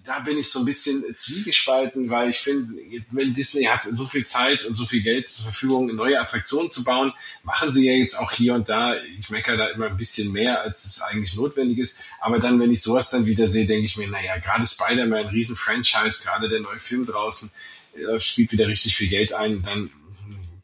[0.05, 2.75] da bin ich so ein bisschen zwiegespalten, weil ich finde,
[3.11, 6.85] wenn Disney hat so viel Zeit und so viel Geld zur Verfügung, neue Attraktionen zu
[6.85, 8.97] bauen, machen sie ja jetzt auch hier und da.
[9.19, 12.03] Ich meckere da immer ein bisschen mehr, als es eigentlich notwendig ist.
[12.21, 15.57] Aber dann, wenn ich sowas dann wieder sehe, denke ich mir, naja, gerade Spider-Man, riesen
[15.57, 17.53] Franchise, gerade der neue Film draußen,
[17.95, 19.91] äh, spielt wieder richtig viel Geld ein, dann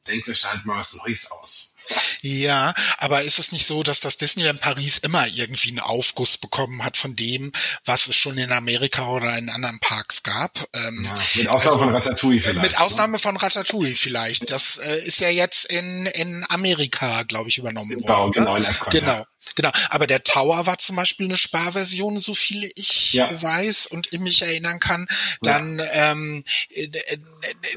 [0.06, 1.74] denkt euch halt mal was Neues aus.
[2.22, 6.84] Ja, aber ist es nicht so, dass das Disneyland Paris immer irgendwie einen Aufguss bekommen
[6.84, 7.52] hat von dem,
[7.84, 10.58] was es schon in Amerika oder in anderen Parks gab?
[10.74, 12.62] Ähm, ja, mit Ausnahme also, von Ratatouille vielleicht.
[12.62, 12.80] Mit ne?
[12.80, 13.18] Ausnahme ne?
[13.18, 14.50] von Ratatouille vielleicht.
[14.50, 18.32] Das äh, ist ja jetzt in, in Amerika, glaube ich, übernommen genau, worden.
[18.32, 18.66] Genau, ne?
[18.66, 19.12] Epcot, genau.
[19.12, 19.26] Ja.
[19.54, 23.30] Genau, aber der Tower war zum Beispiel eine Sparversion, so viel ich ja.
[23.30, 25.06] weiß und ich mich erinnern kann.
[25.42, 26.12] Dann ja.
[26.12, 27.18] ähm, äh, äh, äh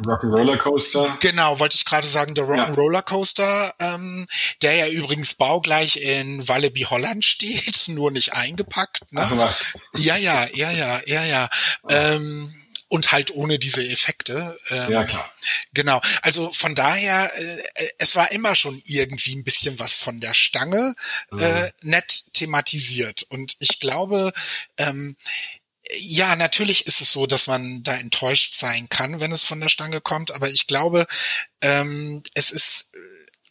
[0.02, 1.18] Rock'n'Roller Coaster.
[1.20, 3.02] Genau, wollte ich gerade sagen, der Rock'n'Roller ja.
[3.02, 4.28] Coaster, ähm,
[4.62, 9.12] der ja übrigens baugleich in Walibi Holland steht, nur nicht eingepackt.
[9.12, 9.22] Ne?
[9.24, 9.78] Ach was.
[9.96, 11.50] Ja, ja, ja, ja, ja, ja.
[11.90, 12.54] Ähm,
[12.90, 14.58] und halt ohne diese Effekte.
[14.70, 15.32] Ähm, ja, klar.
[15.74, 16.02] Genau.
[16.22, 17.64] Also von daher, äh,
[17.98, 20.96] es war immer schon irgendwie ein bisschen was von der Stange
[21.32, 21.40] mhm.
[21.40, 23.24] äh, nett thematisiert.
[23.30, 24.34] Und ich glaube,
[24.78, 25.16] ähm,
[25.92, 29.70] ja, natürlich ist es so, dass man da enttäuscht sein kann, wenn es von der
[29.70, 31.08] Stange kommt, aber ich glaube,
[31.62, 32.92] ähm, es ist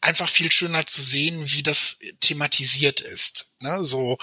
[0.00, 3.52] einfach viel schöner zu sehen, wie das thematisiert ist.
[3.60, 3.84] Ne?
[3.84, 4.16] So,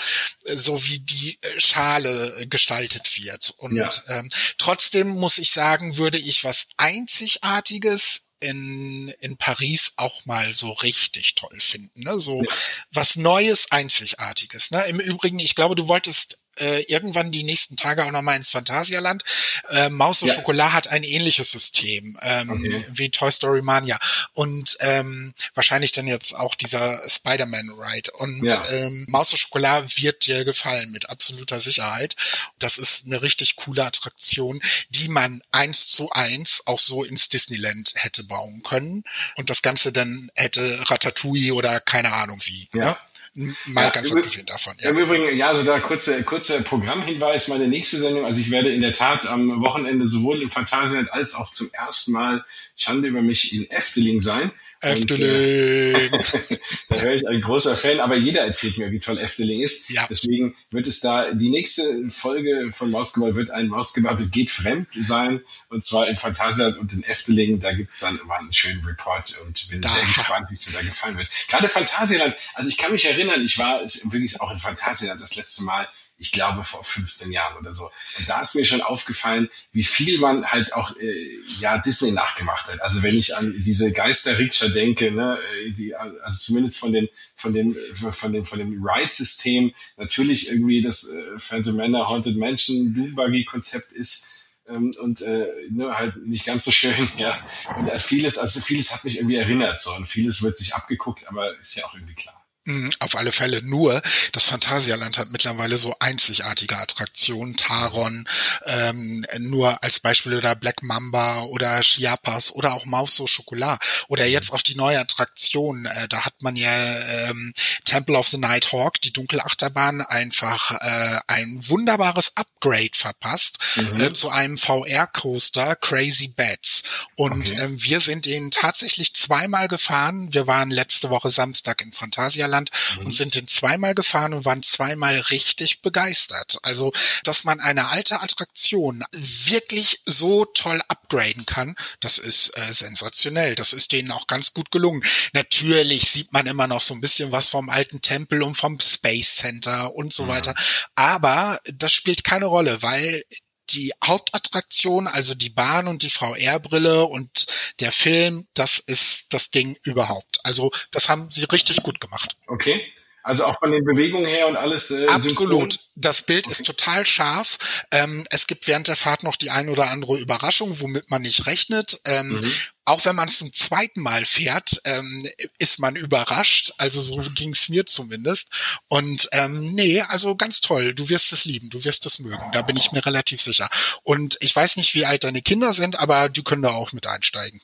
[0.45, 3.53] so wie die äh, Schale gestaltet wird.
[3.57, 3.91] Und ja.
[4.07, 10.71] ähm, trotzdem muss ich sagen, würde ich was Einzigartiges in, in Paris auch mal so
[10.71, 12.01] richtig toll finden.
[12.01, 12.19] Ne?
[12.19, 12.51] So ja.
[12.91, 14.71] was Neues, Einzigartiges.
[14.71, 14.85] Ne?
[14.87, 19.23] Im Übrigen, ich glaube, du wolltest äh, irgendwann die nächsten Tage auch nochmal ins Phantasialand.
[19.69, 20.35] Äh, Maus und ja.
[20.35, 22.85] Schokolade hat ein ähnliches System ähm, okay.
[22.89, 23.99] wie Toy Story Mania
[24.33, 28.11] und ähm, wahrscheinlich dann jetzt auch dieser Spider-Man Ride.
[28.11, 28.63] Und ja.
[28.69, 32.15] ähm, Maus und Schokolade wird dir gefallen mit absoluter Sicherheit.
[32.59, 37.93] Das ist eine richtig coole Attraktion, die man eins zu eins auch so ins Disneyland
[37.95, 39.03] hätte bauen können
[39.35, 42.69] und das Ganze dann hätte Ratatouille oder keine Ahnung wie.
[42.73, 42.85] Ja.
[42.85, 42.97] Ne?
[43.35, 44.75] Mal ja, ganz abgesehen davon.
[44.79, 44.91] Ja.
[44.91, 48.79] Im Übrigen, ja, also da kurzer kurzer Programmhinweis, meine nächste Sendung, also ich werde in
[48.79, 52.45] der Tat am Wochenende sowohl im Phantasialand als auch zum ersten Mal
[52.77, 54.51] Schande über mich in Efteling sein.
[54.85, 55.95] Efteling.
[55.95, 56.09] Und, äh,
[56.89, 59.89] da höre ich ein großer Fan, aber jeder erzählt mir, wie toll Efteling ist.
[59.89, 60.07] Ja.
[60.09, 65.41] Deswegen wird es da, die nächste Folge von Mausgebabbel wird ein Mausgebabbel geht fremd sein.
[65.69, 67.59] Und zwar in Phantasialand und in Efteling.
[67.59, 69.89] Da gibt's dann immer einen schönen Report und bin da.
[69.89, 71.29] sehr gespannt, wie es dir da gefallen wird.
[71.47, 75.63] Gerade Phantasialand, also ich kann mich erinnern, ich war wirklich auch in Phantasialand das letzte
[75.63, 77.91] Mal ich glaube vor 15 Jahren oder so.
[78.17, 82.71] Und da ist mir schon aufgefallen, wie viel man halt auch äh, ja Disney nachgemacht
[82.71, 82.81] hat.
[82.81, 87.53] Also wenn ich an diese Geister-Rikscha denke, ne, äh, die, also zumindest von den von
[87.53, 93.15] den von dem von dem Ride-System natürlich irgendwie das äh, Phantom Manor Haunted Mansion Doom
[93.15, 94.31] Buggy Konzept ist
[94.67, 97.37] ähm, und äh, ne, halt nicht ganz so schön, ja.
[97.77, 101.27] Und äh, vieles, also vieles hat mich irgendwie erinnert so und vieles wird sich abgeguckt,
[101.27, 102.44] aber ist ja auch irgendwie klar.
[102.67, 103.61] Mhm, auf alle Fälle.
[103.61, 104.01] Nur,
[104.31, 108.27] das Phantasialand hat mittlerweile so einzigartige Attraktionen, Taron,
[108.65, 114.25] ähm, nur als Beispiel oder Black Mamba oder Chiapas oder auch Maus so Schokolade oder
[114.25, 117.53] jetzt auch die neue Attraktion, äh, da hat man ja ähm,
[117.85, 124.01] Temple of the Night Hawk, die Dunkelachterbahn, einfach äh, ein wunderbares Upgrade verpasst mhm.
[124.01, 126.81] äh, zu einem VR-Coaster Crazy Bats.
[127.13, 127.61] Und okay.
[127.61, 132.69] ähm, wir sind den tatsächlich zweimal gefahren, wir waren letzte Woche Samstag in Phantasialand Niederland
[132.97, 133.05] mhm.
[133.05, 136.57] und sind den zweimal gefahren und waren zweimal richtig begeistert.
[136.63, 136.91] Also,
[137.23, 143.55] dass man eine alte Attraktion wirklich so toll upgraden kann, das ist äh, sensationell.
[143.55, 145.03] Das ist denen auch ganz gut gelungen.
[145.33, 149.35] Natürlich sieht man immer noch so ein bisschen was vom alten Tempel und vom Space
[149.35, 150.29] Center und so mhm.
[150.29, 150.55] weiter.
[150.95, 153.23] Aber das spielt keine Rolle, weil
[153.71, 157.45] die Hauptattraktion, also die Bahn und die VR-Brille und
[157.79, 160.39] der Film, das ist das Ding überhaupt.
[160.43, 162.37] Also das haben sie richtig gut gemacht.
[162.47, 162.85] Okay.
[163.25, 164.91] Also auch von den Bewegungen her und alles.
[164.91, 165.73] Äh, Absolut.
[165.73, 165.91] Synchron?
[165.95, 166.51] Das Bild okay.
[166.51, 167.57] ist total scharf.
[167.91, 171.47] Ähm, es gibt während der Fahrt noch die ein oder andere Überraschung, womit man nicht
[171.47, 171.99] rechnet.
[172.05, 172.51] Ähm, mhm.
[172.85, 176.73] Auch wenn man es zum zweiten Mal fährt, ähm, ist man überrascht.
[176.77, 178.49] Also so ging es mir zumindest.
[178.87, 180.93] Und ähm, nee, also ganz toll.
[180.93, 182.43] Du wirst es lieben, du wirst es mögen.
[182.53, 183.69] Da bin ich mir relativ sicher.
[184.03, 187.07] Und ich weiß nicht, wie alt deine Kinder sind, aber die können da auch mit
[187.07, 187.61] einsteigen.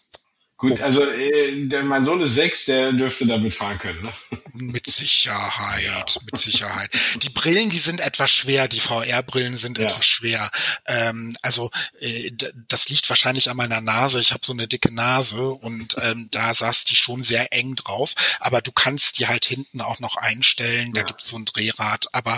[0.61, 4.03] Gut, also äh, der, mein Sohn ist sechs, der dürfte damit fahren können.
[4.03, 4.13] Ne?
[4.53, 6.21] Mit Sicherheit, ja.
[6.23, 6.91] mit Sicherheit.
[7.23, 9.85] Die Brillen, die sind etwas schwer, die VR-Brillen sind ja.
[9.85, 10.51] etwas schwer.
[10.85, 12.29] Ähm, also äh,
[12.67, 14.21] das liegt wahrscheinlich an meiner Nase.
[14.21, 18.13] Ich habe so eine dicke Nase und ähm, da saß die schon sehr eng drauf.
[18.39, 20.93] Aber du kannst die halt hinten auch noch einstellen.
[20.93, 21.07] Da ja.
[21.07, 22.05] gibt's so ein Drehrad.
[22.13, 22.37] Aber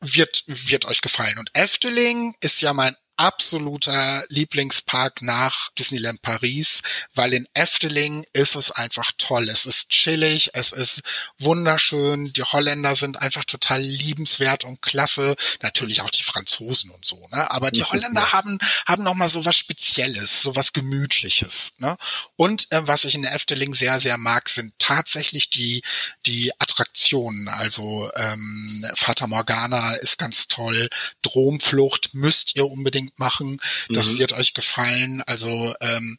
[0.00, 1.36] wird wird euch gefallen.
[1.36, 6.82] Und Efteling ist ja mein absoluter Lieblingspark nach Disneyland Paris,
[7.14, 9.48] weil in Efteling ist es einfach toll.
[9.48, 11.02] Es ist chillig, es ist
[11.38, 12.32] wunderschön.
[12.32, 15.34] Die Holländer sind einfach total liebenswert und klasse.
[15.62, 17.50] Natürlich auch die Franzosen und so, ne?
[17.50, 21.96] Aber die Holländer haben, haben nochmal so was Spezielles, so was Gemütliches, ne?
[22.36, 25.82] Und äh, was ich in Efteling sehr, sehr mag, sind tatsächlich die,
[26.24, 27.48] die Attraktionen.
[27.48, 30.88] Also ähm, Fata Morgana ist ganz toll.
[31.22, 33.60] Dromflucht müsst ihr unbedingt unbedingt machen.
[33.88, 34.18] Das mhm.
[34.18, 35.22] wird euch gefallen.
[35.26, 36.18] Also ähm,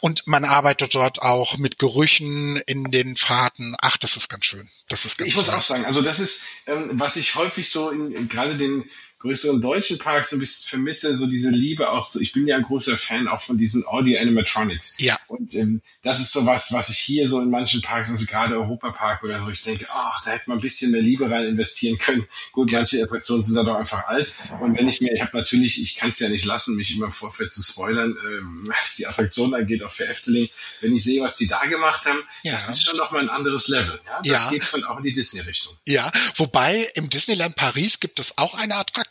[0.00, 3.74] und man arbeitet dort auch mit Gerüchen in den Fahrten.
[3.80, 4.70] Ach, das ist ganz schön.
[4.88, 7.90] Das ist ganz ich muss auch sagen, also das ist, ähm, was ich häufig so
[7.90, 12.08] in, in gerade den größeren deutschen Parks so ein bisschen vermisse, so diese Liebe auch
[12.08, 14.96] so, ich bin ja ein großer Fan auch von diesen Audio Animatronics.
[14.98, 15.18] Ja.
[15.26, 18.56] Und ähm, das ist so was, was ich hier so in manchen Parks, also gerade
[18.56, 21.98] Europapark oder so, ich denke, ach, da hätte man ein bisschen mehr Liebe rein investieren
[21.98, 22.26] können.
[22.52, 24.32] Gut, manche Attraktionen sind da doch einfach alt.
[24.60, 27.06] Und wenn ich mir, ich habe natürlich, ich kann es ja nicht lassen, mich immer
[27.06, 30.48] im Vorfeld zu spoilern, ähm, was die Attraktion angeht, auch für Efteling.
[30.80, 32.52] Wenn ich sehe, was die da gemacht haben, ja.
[32.52, 34.00] das ist schon nochmal ein anderes Level.
[34.06, 34.22] Ja?
[34.22, 34.50] Das ja.
[34.50, 35.76] geht schon auch in die Disney-Richtung.
[35.86, 39.07] Ja, wobei im Disneyland Paris gibt es auch eine Attraktion,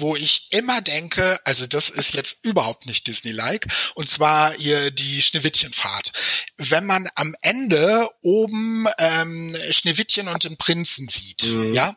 [0.00, 5.22] wo ich immer denke, also das ist jetzt überhaupt nicht Disney-like, und zwar hier die
[5.22, 6.12] Schneewittchenfahrt.
[6.56, 11.72] Wenn man am Ende oben ähm, Schneewittchen und den Prinzen sieht, mhm.
[11.72, 11.94] ja,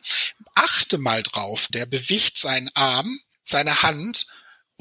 [0.55, 4.25] achte mal drauf, der bewegt seinen Arm, seine Hand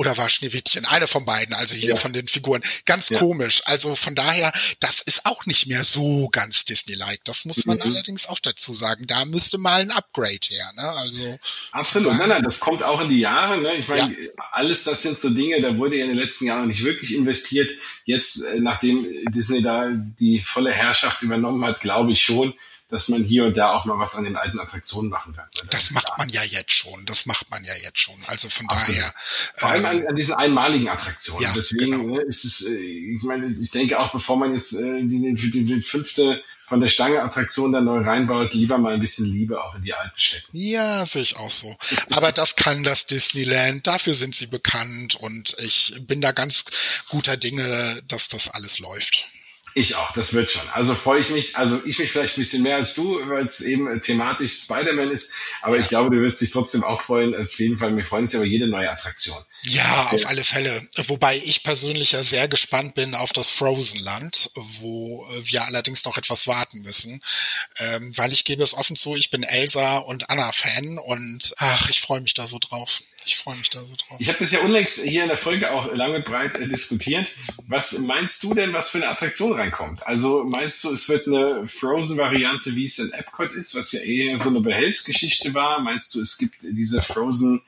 [0.02, 0.84] oder war Schneewittchen?
[0.84, 1.96] Eine von beiden, also hier ja.
[1.96, 2.60] von den Figuren.
[2.86, 3.20] Ganz ja.
[3.20, 3.62] komisch.
[3.66, 7.20] Also von daher, das ist auch nicht mehr so ganz Disney-like.
[7.22, 7.84] Das muss man mhm.
[7.84, 9.06] allerdings auch dazu sagen.
[9.06, 10.72] Da müsste mal ein Upgrade her.
[10.74, 10.82] Ne?
[10.82, 11.38] Also
[11.70, 12.16] Absolut.
[12.18, 13.60] Nein, nein, das kommt auch in die Jahre.
[13.60, 13.74] Ne?
[13.76, 14.30] Ich meine, ja.
[14.50, 17.70] alles das sind so Dinge, da wurde ja in den letzten Jahren nicht wirklich investiert.
[18.04, 22.54] Jetzt, äh, nachdem Disney da die volle Herrschaft übernommen hat, glaube ich schon,
[22.92, 25.46] dass man hier und da auch mal was an den alten Attraktionen machen wird.
[25.54, 26.18] Das, das macht klar.
[26.18, 27.06] man ja jetzt schon.
[27.06, 28.14] Das macht man ja jetzt schon.
[28.26, 29.00] Also von Absolut.
[29.00, 29.14] daher.
[29.56, 31.42] Vor allem an, ähm, an, diesen einmaligen Attraktionen.
[31.42, 32.16] Ja, Deswegen genau.
[32.16, 35.64] ne, ist es, äh, ich meine, ich denke auch, bevor man jetzt äh, die, die,
[35.64, 39.74] die fünfte von der Stange Attraktion dann neu reinbaut, lieber mal ein bisschen Liebe auch
[39.74, 40.46] in die alten Städte.
[40.52, 41.74] Ja, sehe ich auch so.
[42.10, 46.64] Aber das kann das Disneyland, dafür sind sie bekannt und ich bin da ganz
[47.08, 49.24] guter Dinge, dass das alles läuft.
[49.74, 50.68] Ich auch, das wird schon.
[50.72, 53.62] Also freue ich mich, also ich mich vielleicht ein bisschen mehr als du, weil es
[53.62, 55.32] eben thematisch Spider-Man ist,
[55.62, 55.82] aber ja.
[55.82, 57.34] ich glaube, du wirst dich trotzdem auch freuen.
[57.34, 59.38] Auf jeden Fall, wir freuen uns über jede neue Attraktion.
[59.64, 60.88] Ja, auf alle Fälle.
[61.06, 66.18] Wobei ich persönlich ja sehr gespannt bin auf das Frozen Land, wo wir allerdings noch
[66.18, 67.20] etwas warten müssen,
[67.78, 71.88] ähm, weil ich gebe es offen zu, ich bin Elsa und Anna Fan und ach,
[71.90, 73.02] ich freue mich da so drauf.
[73.24, 74.18] Ich freue mich da so drauf.
[74.18, 77.28] Ich habe das ja unlängst hier in der Folge auch lang und breit äh, diskutiert.
[77.68, 80.04] Was meinst du denn, was für eine Attraktion reinkommt?
[80.04, 84.40] Also meinst du, es wird eine Frozen-Variante, wie es in Epcot ist, was ja eher
[84.40, 85.80] so eine Behelfsgeschichte war?
[85.80, 87.62] Meinst du, es gibt diese Frozen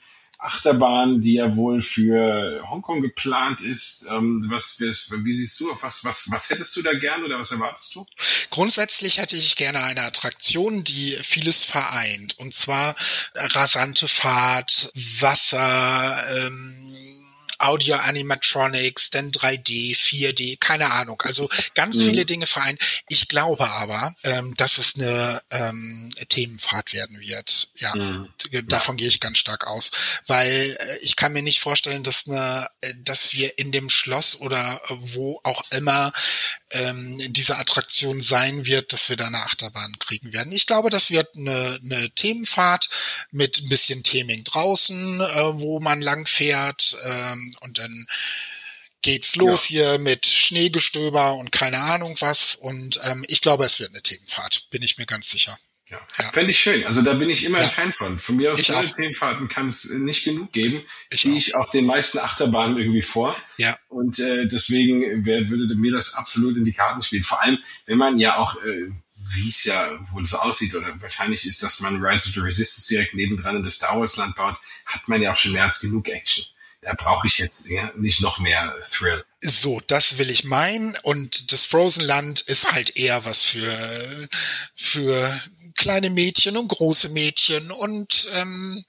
[0.45, 4.07] Achterbahn, die ja wohl für Hongkong geplant ist.
[4.11, 7.95] Ähm, was, wie siehst du, was, was, was hättest du da gern oder was erwartest
[7.95, 8.07] du?
[8.51, 12.39] Grundsätzlich hätte ich gerne eine Attraktion, die vieles vereint.
[12.39, 12.95] Und zwar
[13.35, 17.24] rasante Fahrt, Wasser, ähm,
[17.59, 21.21] Audio Animatronics, dann 3D, 4D, keine Ahnung.
[21.23, 22.07] Also ganz mhm.
[22.07, 22.81] viele Dinge vereint.
[23.09, 27.69] Ich glaube aber, ähm, dass es eine ähm, Themenfahrt werden wird.
[27.77, 28.29] Ja, mhm.
[28.69, 29.03] davon ja.
[29.03, 29.91] gehe ich ganz stark aus,
[30.27, 34.41] weil äh, ich kann mir nicht vorstellen, dass eine, äh, dass wir in dem Schloss
[34.41, 36.13] oder äh, wo auch immer
[36.75, 40.53] ähm, diese Attraktion sein wird, dass wir da eine Achterbahn kriegen werden.
[40.53, 42.89] Ich glaube, das wird eine, eine Themenfahrt
[43.31, 46.97] mit ein bisschen Theming draußen, äh, wo man lang fährt.
[47.05, 48.07] Ähm, und dann
[49.03, 49.93] geht's los ja.
[49.93, 52.55] hier mit Schneegestöber und keine Ahnung was.
[52.55, 55.59] Und ähm, ich glaube, es wird eine Themenfahrt, bin ich mir ganz sicher.
[55.89, 56.01] Ja.
[56.19, 56.33] ja.
[56.33, 56.85] Fände ich schön.
[56.87, 57.65] Also da bin ich immer ja.
[57.65, 58.19] ein Fan von.
[58.19, 60.83] Von mir aus Themenfahrten kann es nicht genug geben.
[61.11, 63.37] Ich Ziehe ich auch den meisten Achterbahnen irgendwie vor.
[63.59, 63.77] Ja.
[63.89, 67.23] Und äh, deswegen wär, würde mir das absolut in die Karten spielen.
[67.23, 68.91] Vor allem, wenn man ja auch, äh,
[69.35, 72.89] wie es ja wohl so aussieht, oder wahrscheinlich ist, dass man Rise of the Resistance
[72.89, 75.81] direkt nebendran in das Star Wars Land baut, hat man ja auch schon mehr als
[75.81, 76.45] genug Action
[76.85, 77.67] da brauche ich jetzt
[77.97, 79.25] nicht noch mehr Thrill.
[79.41, 80.97] So, das will ich meinen.
[81.03, 84.29] Und das Frozen Land ist halt eher was für,
[84.77, 85.41] für
[85.75, 88.85] kleine Mädchen und große Mädchen und ähm,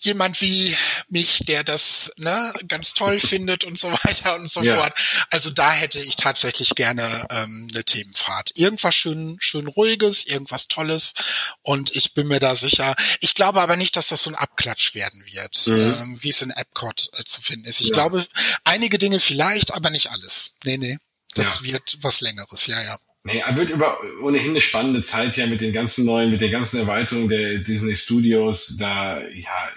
[0.00, 0.76] jemand wie
[1.08, 4.76] mich, der das ne, ganz toll findet und so weiter und so ja.
[4.76, 4.98] fort.
[5.30, 8.52] Also da hätte ich tatsächlich gerne ähm, eine Themenfahrt.
[8.54, 11.14] Irgendwas schön, schön ruhiges, irgendwas Tolles.
[11.62, 12.94] Und ich bin mir da sicher.
[13.20, 15.94] Ich glaube aber nicht, dass das so ein Abklatsch werden wird, mhm.
[16.00, 17.80] ähm, wie es in Epcot äh, zu finden ist.
[17.80, 17.92] Ich ja.
[17.92, 18.26] glaube,
[18.64, 20.54] einige Dinge vielleicht, aber nicht alles.
[20.64, 20.98] Nee, nee.
[21.34, 21.72] Das ja.
[21.72, 22.98] wird was Längeres, ja, ja.
[23.24, 26.48] Nee, er wird über ohnehin eine spannende Zeit ja mit den ganzen neuen, mit der
[26.48, 28.76] ganzen Erweiterung der Disney Studios.
[28.78, 29.68] Da, ja,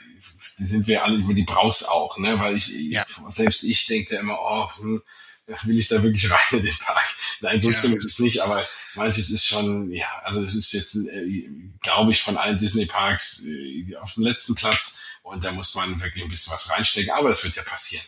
[0.57, 2.39] die sind wir alle, die brauchst auch, ne?
[2.39, 3.05] Weil ich, ja.
[3.27, 5.03] selbst ich denke immer, oh, hm,
[5.45, 7.05] will ich da wirklich rein in den Park?
[7.41, 7.77] Nein, so ja.
[7.77, 11.49] schlimm ist es nicht, aber manches ist schon, ja, also es ist jetzt, äh,
[11.81, 16.23] glaube ich, von allen Disney-Parks äh, auf dem letzten Platz und da muss man wirklich
[16.23, 18.05] ein bisschen was reinstecken, aber es wird ja passieren.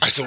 [0.00, 0.26] Also,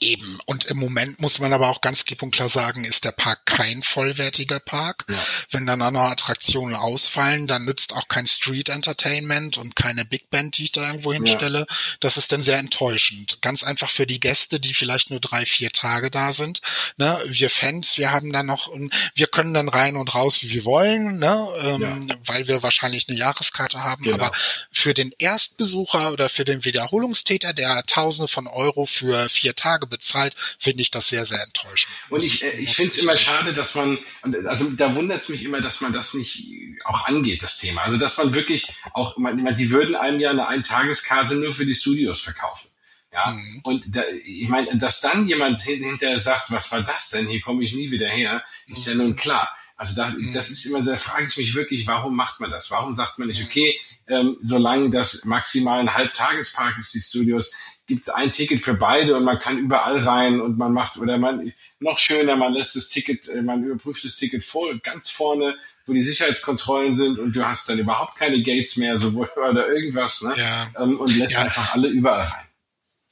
[0.00, 0.38] Eben.
[0.46, 3.46] Und im Moment muss man aber auch ganz klipp und klar sagen, ist der Park
[3.46, 5.04] kein vollwertiger Park.
[5.08, 5.16] Ja.
[5.50, 10.30] Wenn dann auch noch Attraktionen ausfallen, dann nützt auch kein Street Entertainment und keine Big
[10.30, 11.66] Band, die ich da irgendwo hinstelle.
[11.68, 11.76] Ja.
[12.00, 13.38] Das ist dann sehr enttäuschend.
[13.40, 16.60] Ganz einfach für die Gäste, die vielleicht nur drei, vier Tage da sind.
[16.96, 17.22] Ne?
[17.26, 18.70] Wir Fans, wir haben dann noch,
[19.14, 21.48] wir können dann rein und raus, wie wir wollen, ne?
[21.62, 22.16] Ähm, ja.
[22.24, 24.04] weil wir wahrscheinlich eine Jahreskarte haben.
[24.04, 24.16] Genau.
[24.16, 24.32] Aber
[24.70, 29.86] für den Erstbesucher oder für den Wiederholungstäter, der Tausende von Euro für vier Tage Tage
[29.86, 31.92] bezahlt, finde ich das sehr, sehr enttäuschend.
[32.10, 33.98] Und ich, äh, ich finde es immer schade, dass man,
[34.46, 36.48] also da wundert es mich immer, dass man das nicht
[36.84, 37.82] auch angeht, das Thema.
[37.82, 41.74] Also dass man wirklich auch, man, die würden einem ja eine Eintageskarte nur für die
[41.74, 42.68] Studios verkaufen.
[43.12, 43.60] Ja, mhm.
[43.64, 47.26] und da, ich meine, dass dann jemand hinterher sagt, was war das denn?
[47.26, 48.92] Hier komme ich nie wieder her, ist mhm.
[48.92, 49.54] ja nun klar.
[49.76, 50.32] Also das, mhm.
[50.32, 52.70] das ist immer, da frage ich mich wirklich, warum macht man das?
[52.70, 57.54] Warum sagt man nicht, okay, ähm, solange das maximal ein Halbtagespark ist, die Studios,
[57.86, 61.18] gibt es ein Ticket für beide und man kann überall rein und man macht, oder
[61.18, 65.56] man, noch schöner, man lässt das Ticket, äh, man überprüft das Ticket vor, ganz vorne,
[65.86, 69.08] wo die Sicherheitskontrollen sind und du hast dann überhaupt keine Gates mehr, so,
[69.48, 70.34] oder irgendwas, ne?
[70.36, 70.70] Ja.
[70.78, 71.40] Ähm, und lässt ja.
[71.40, 72.46] einfach alle überall rein.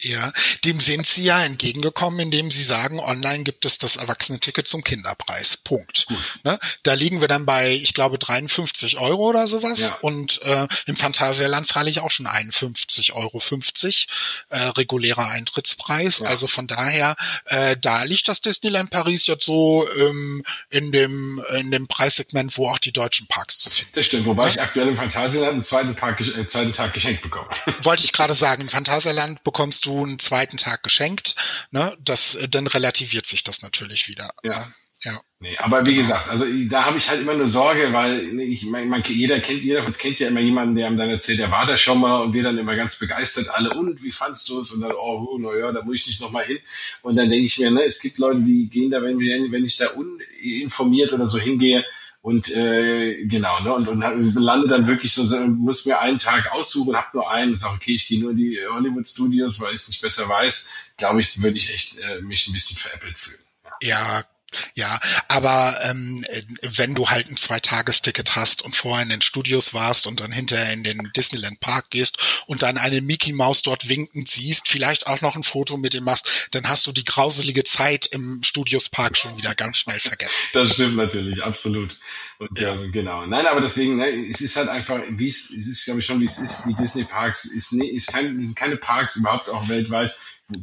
[0.03, 0.33] Ja,
[0.65, 5.57] dem sind sie ja entgegengekommen, indem sie sagen, online gibt es das Erwachsene-Ticket zum Kinderpreis.
[5.59, 6.07] Punkt.
[6.43, 6.59] Ne?
[6.83, 9.81] Da liegen wir dann bei, ich glaube, 53 Euro oder sowas.
[9.81, 9.99] Ja.
[10.01, 13.43] Und äh, im Phantasialand zahle ich auch schon 51,50 Euro
[14.49, 16.21] äh, regulärer Eintrittspreis.
[16.21, 16.27] Ja.
[16.27, 21.71] Also von daher, äh, da liegt das Disneyland Paris jetzt so ähm, in dem in
[21.71, 23.97] dem Preissegment, wo auch die deutschen Parks zu finden sind.
[23.97, 24.51] Das stimmt, wobei ja?
[24.51, 27.49] ich aktuell im Phantasialand einen zweiten, Park, äh, zweiten Tag geschenkt bekomme.
[27.83, 31.35] Wollte ich gerade sagen, im Phantasialand bekommst du du einen zweiten Tag geschenkt,
[31.71, 31.97] ne?
[32.01, 34.31] Das, äh, dann relativiert sich das natürlich wieder.
[34.43, 34.73] Ja.
[35.03, 35.23] Ja.
[35.39, 38.87] Nee, aber wie gesagt, also da habe ich halt immer eine Sorge, weil ich mein,
[38.91, 41.51] man, jeder kennt, jeder von uns kennt ja immer jemanden, der einem dann erzählt, der
[41.51, 44.61] war da schon mal und wir dann immer ganz begeistert alle und wie fandst du
[44.61, 46.59] es und dann oh na ja, da muss ich nicht noch mal hin
[47.01, 49.79] und dann denke ich mir, ne, es gibt Leute, die gehen da, wenn wenn ich
[49.79, 51.83] da uninformiert oder so hingehe,
[52.23, 53.73] und äh, genau, ne?
[53.73, 54.01] Und, und
[54.35, 58.09] lande dann wirklich so, muss mir einen Tag aussuchen, hab nur einen, sag, okay, ich
[58.09, 61.57] gehe nur in die Hollywood Studios, weil ich es nicht besser weiß, glaube ich, würde
[61.57, 63.41] ich echt äh, mich ein bisschen veräppelt fühlen.
[63.83, 64.25] Ja.
[64.75, 64.99] Ja,
[65.29, 66.25] aber ähm,
[66.63, 70.73] wenn du halt ein Zweitagesticket hast und vorher in den Studios warst und dann hinterher
[70.73, 75.21] in den Disneyland Park gehst und dann eine Mickey Maus dort winkend siehst, vielleicht auch
[75.21, 79.17] noch ein Foto mit ihm machst, dann hast du die grauselige Zeit im Studios Park
[79.17, 80.43] schon wieder ganz schnell vergessen.
[80.53, 81.97] Das stimmt natürlich, absolut.
[82.39, 82.73] Und ja.
[82.73, 83.27] ähm, genau.
[83.27, 86.21] Nein, aber deswegen, ne, es ist halt einfach, wie es, es ist, glaube ich, schon,
[86.21, 90.15] wie es ist, die Disney Parks ist, ne, ist kein, keine Parks überhaupt auch weltweit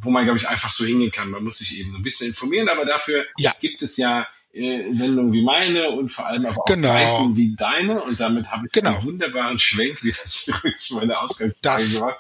[0.01, 1.29] wo man, glaube ich, einfach so hingehen kann.
[1.29, 3.53] Man muss sich eben so ein bisschen informieren, aber dafür ja.
[3.59, 6.87] gibt es ja äh, Sendungen wie meine und vor allem aber auch genau.
[6.87, 8.01] Seiten wie deine.
[8.01, 8.95] Und damit habe ich genau.
[8.95, 12.17] einen wunderbaren Schwenk wieder zurück zu meiner Ausgangsfrage gemacht.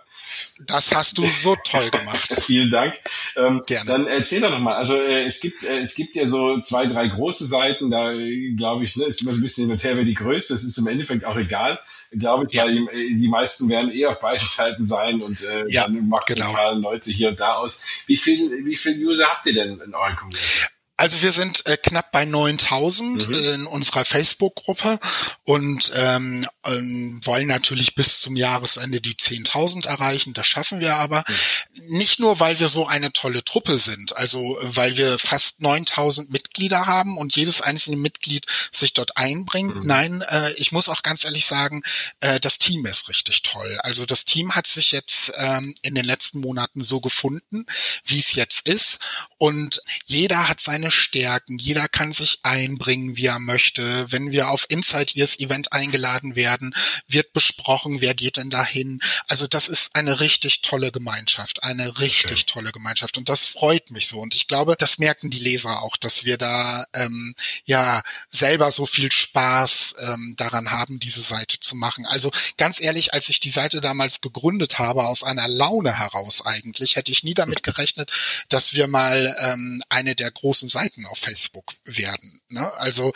[0.67, 2.35] Das hast du so toll gemacht.
[2.41, 2.93] Vielen Dank.
[3.35, 3.89] Ähm, Gerne.
[3.89, 4.75] Dann erzähl doch nochmal.
[4.75, 7.89] Also äh, es gibt äh, es gibt ja so zwei, drei große Seiten.
[7.89, 10.13] Da äh, glaube ich, ne, ist immer so ein bisschen hin und her, wer die
[10.13, 10.53] größte.
[10.53, 11.79] Das ist im Endeffekt auch egal
[12.11, 12.65] glaube ich, ja.
[12.65, 16.73] weil die, meisten werden eh auf beiden Seiten sein und äh, ja, dann macht genau.
[16.73, 17.83] Leute hier und da aus.
[18.05, 20.67] Wie viel, wie viel User habt ihr denn in eurer Community?
[20.97, 23.33] Also wir sind äh, knapp bei 9000 mhm.
[23.35, 24.99] in unserer Facebook-Gruppe
[25.43, 30.33] und ähm, ähm, wollen natürlich bis zum Jahresende die 10.000 erreichen.
[30.33, 31.97] Das schaffen wir aber mhm.
[31.97, 36.87] nicht nur, weil wir so eine tolle Truppe sind, also weil wir fast 9000 Mitglieder
[36.87, 39.75] haben und jedes einzelne Mitglied sich dort einbringt.
[39.75, 39.81] Mhm.
[39.85, 41.83] Nein, äh, ich muss auch ganz ehrlich sagen,
[42.21, 43.77] äh, das Team ist richtig toll.
[43.83, 47.67] Also das Team hat sich jetzt ähm, in den letzten Monaten so gefunden,
[48.03, 48.97] wie es jetzt ist
[49.37, 51.59] und jeder hat seine Stärken.
[51.59, 54.11] Jeder kann sich einbringen, wie er möchte.
[54.11, 56.73] Wenn wir auf Inside Ears Event eingeladen werden,
[57.07, 58.99] wird besprochen, wer geht denn dahin.
[59.27, 62.43] Also das ist eine richtig tolle Gemeinschaft, eine richtig okay.
[62.47, 64.19] tolle Gemeinschaft und das freut mich so.
[64.19, 67.35] Und ich glaube, das merken die Leser auch, dass wir da ähm,
[67.65, 72.07] ja selber so viel Spaß ähm, daran haben, diese Seite zu machen.
[72.07, 76.95] Also ganz ehrlich, als ich die Seite damals gegründet habe, aus einer Laune heraus eigentlich,
[76.95, 78.11] hätte ich nie damit gerechnet,
[78.49, 82.41] dass wir mal ähm, eine der großen Seiten auf Facebook werden.
[82.49, 82.71] Ne?
[82.77, 83.11] Also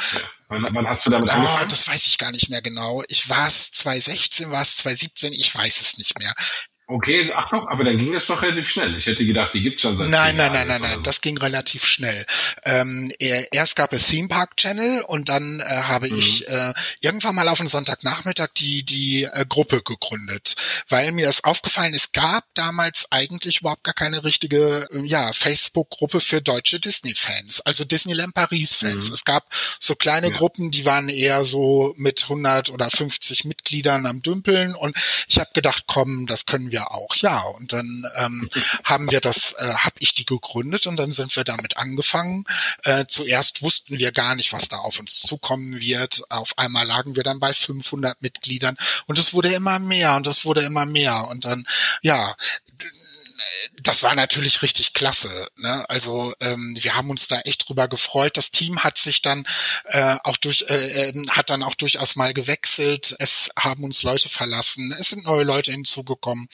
[0.47, 1.69] wann, wann, hast du damit oh, angefangen?
[1.69, 3.03] Das weiß ich gar nicht mehr genau.
[3.07, 6.33] Ich war es 2016, war es 2017, ich weiß es nicht mehr.
[6.93, 8.97] Okay, ach noch, aber dann ging das doch relativ schnell.
[8.97, 11.05] Ich hätte gedacht, die gibt's schon seit Nein, nein, nein, nein, nein, so.
[11.05, 12.25] das ging relativ schnell.
[12.65, 16.17] Ähm, erst gab es Theme Park Channel und dann äh, habe mhm.
[16.17, 20.55] ich äh, irgendwann mal auf einen Sonntagnachmittag die die äh, Gruppe gegründet,
[20.89, 26.19] weil mir ist aufgefallen, es gab damals eigentlich überhaupt gar keine richtige äh, ja Facebook-Gruppe
[26.19, 29.07] für deutsche Disney-Fans, also Disneyland Paris-Fans.
[29.07, 29.13] Mhm.
[29.13, 29.45] Es gab
[29.79, 30.35] so kleine ja.
[30.35, 34.97] Gruppen, die waren eher so mit 100 oder 50 Mitgliedern am Dümpeln und
[35.29, 37.41] ich habe gedacht, komm, das können wir wir auch, ja.
[37.41, 38.49] Und dann ähm,
[38.83, 42.45] haben wir das, äh, habe ich die gegründet und dann sind wir damit angefangen.
[42.83, 46.23] Äh, zuerst wussten wir gar nicht, was da auf uns zukommen wird.
[46.29, 48.77] Auf einmal lagen wir dann bei 500 Mitgliedern
[49.07, 51.65] und es wurde immer mehr und es wurde immer mehr und dann,
[52.01, 52.35] ja,
[53.81, 55.47] das war natürlich richtig klasse.
[55.57, 55.89] Ne?
[55.89, 58.37] Also ähm, wir haben uns da echt drüber gefreut.
[58.37, 59.45] Das Team hat sich dann
[59.85, 63.15] äh, auch durch, äh, ähm, hat dann auch durchaus mal gewechselt.
[63.19, 64.93] Es haben uns Leute verlassen.
[64.99, 66.47] Es sind neue Leute hinzugekommen.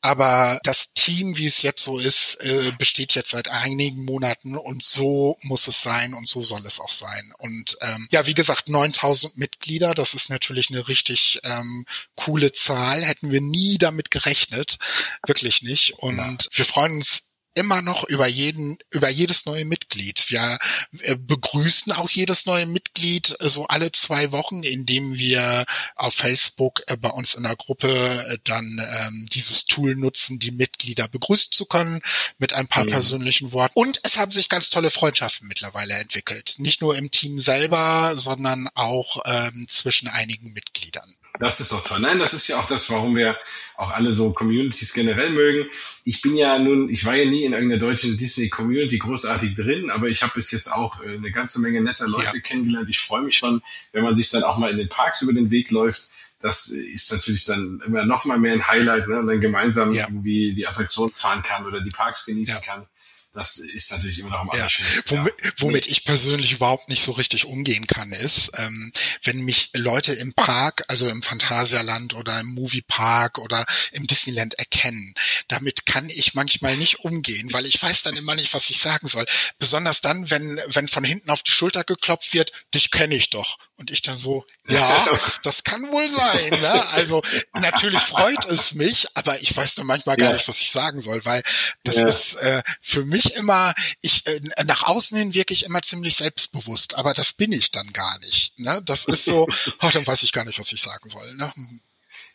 [0.00, 4.82] Aber das Team, wie es jetzt so ist, äh, besteht jetzt seit einigen Monaten und
[4.82, 7.32] so muss es sein und so soll es auch sein.
[7.38, 11.86] Und ähm, ja, wie gesagt, 9000 Mitglieder, das ist natürlich eine richtig ähm,
[12.16, 13.04] coole Zahl.
[13.04, 14.78] Hätten wir nie damit gerechnet,
[15.26, 15.94] wirklich nicht.
[15.98, 16.18] Und.
[16.50, 20.24] Wir freuen uns immer noch über jeden, über jedes neue Mitglied.
[20.28, 20.58] Wir
[21.00, 25.64] äh, begrüßen auch jedes neue Mitglied äh, so alle zwei Wochen, indem wir
[25.96, 31.08] auf Facebook äh, bei uns in der Gruppe dann ähm, dieses Tool nutzen, die Mitglieder
[31.08, 32.02] begrüßen zu können
[32.38, 32.90] mit ein paar mhm.
[32.90, 33.74] persönlichen Worten.
[33.74, 36.54] Und es haben sich ganz tolle Freundschaften mittlerweile entwickelt.
[36.58, 41.16] Nicht nur im Team selber, sondern auch ähm, zwischen einigen Mitgliedern.
[41.40, 42.00] Das ist doch toll.
[42.00, 43.36] Nein, das ist ja auch das, warum wir
[43.76, 45.66] auch alle so Communities generell mögen.
[46.04, 50.08] Ich bin ja nun, ich war ja nie in irgendeiner deutschen Disney-Community großartig drin, aber
[50.08, 52.40] ich habe bis jetzt auch äh, eine ganze Menge netter Leute ja.
[52.42, 52.90] kennengelernt.
[52.90, 53.62] Ich freue mich schon,
[53.92, 56.10] wenn man sich dann auch mal in den Parks über den Weg läuft.
[56.40, 59.20] Das ist natürlich dann immer noch mal mehr ein Highlight, ne?
[59.20, 60.08] Und dann gemeinsam ja.
[60.08, 62.72] irgendwie die Attraktion fahren kann oder die Parks genießen ja.
[62.72, 62.86] kann
[63.32, 64.66] das ist natürlich immer noch am ja.
[65.06, 70.12] Womit, womit ich persönlich überhaupt nicht so richtig umgehen kann, ist, ähm, wenn mich Leute
[70.12, 75.14] im Park, also im Phantasialand oder im Moviepark oder im Disneyland erkennen.
[75.46, 79.06] Damit kann ich manchmal nicht umgehen, weil ich weiß dann immer nicht, was ich sagen
[79.06, 79.26] soll.
[79.58, 83.58] Besonders dann, wenn, wenn von hinten auf die Schulter geklopft wird, dich kenne ich doch.
[83.80, 85.08] Und ich dann so, ja,
[85.42, 86.50] das kann wohl sein.
[86.50, 86.88] Ne?
[86.90, 87.22] Also
[87.54, 90.32] natürlich freut es mich, aber ich weiß dann manchmal gar ja.
[90.34, 91.42] nicht, was ich sagen soll, weil
[91.82, 92.06] das ja.
[92.06, 93.72] ist äh, für mich immer,
[94.02, 98.18] ich äh, nach außen hin wirklich immer ziemlich selbstbewusst, aber das bin ich dann gar
[98.18, 98.58] nicht.
[98.58, 98.82] Ne?
[98.84, 99.48] Das ist so,
[99.80, 101.34] oh, dann weiß ich gar nicht, was ich sagen soll.
[101.36, 101.50] Ne?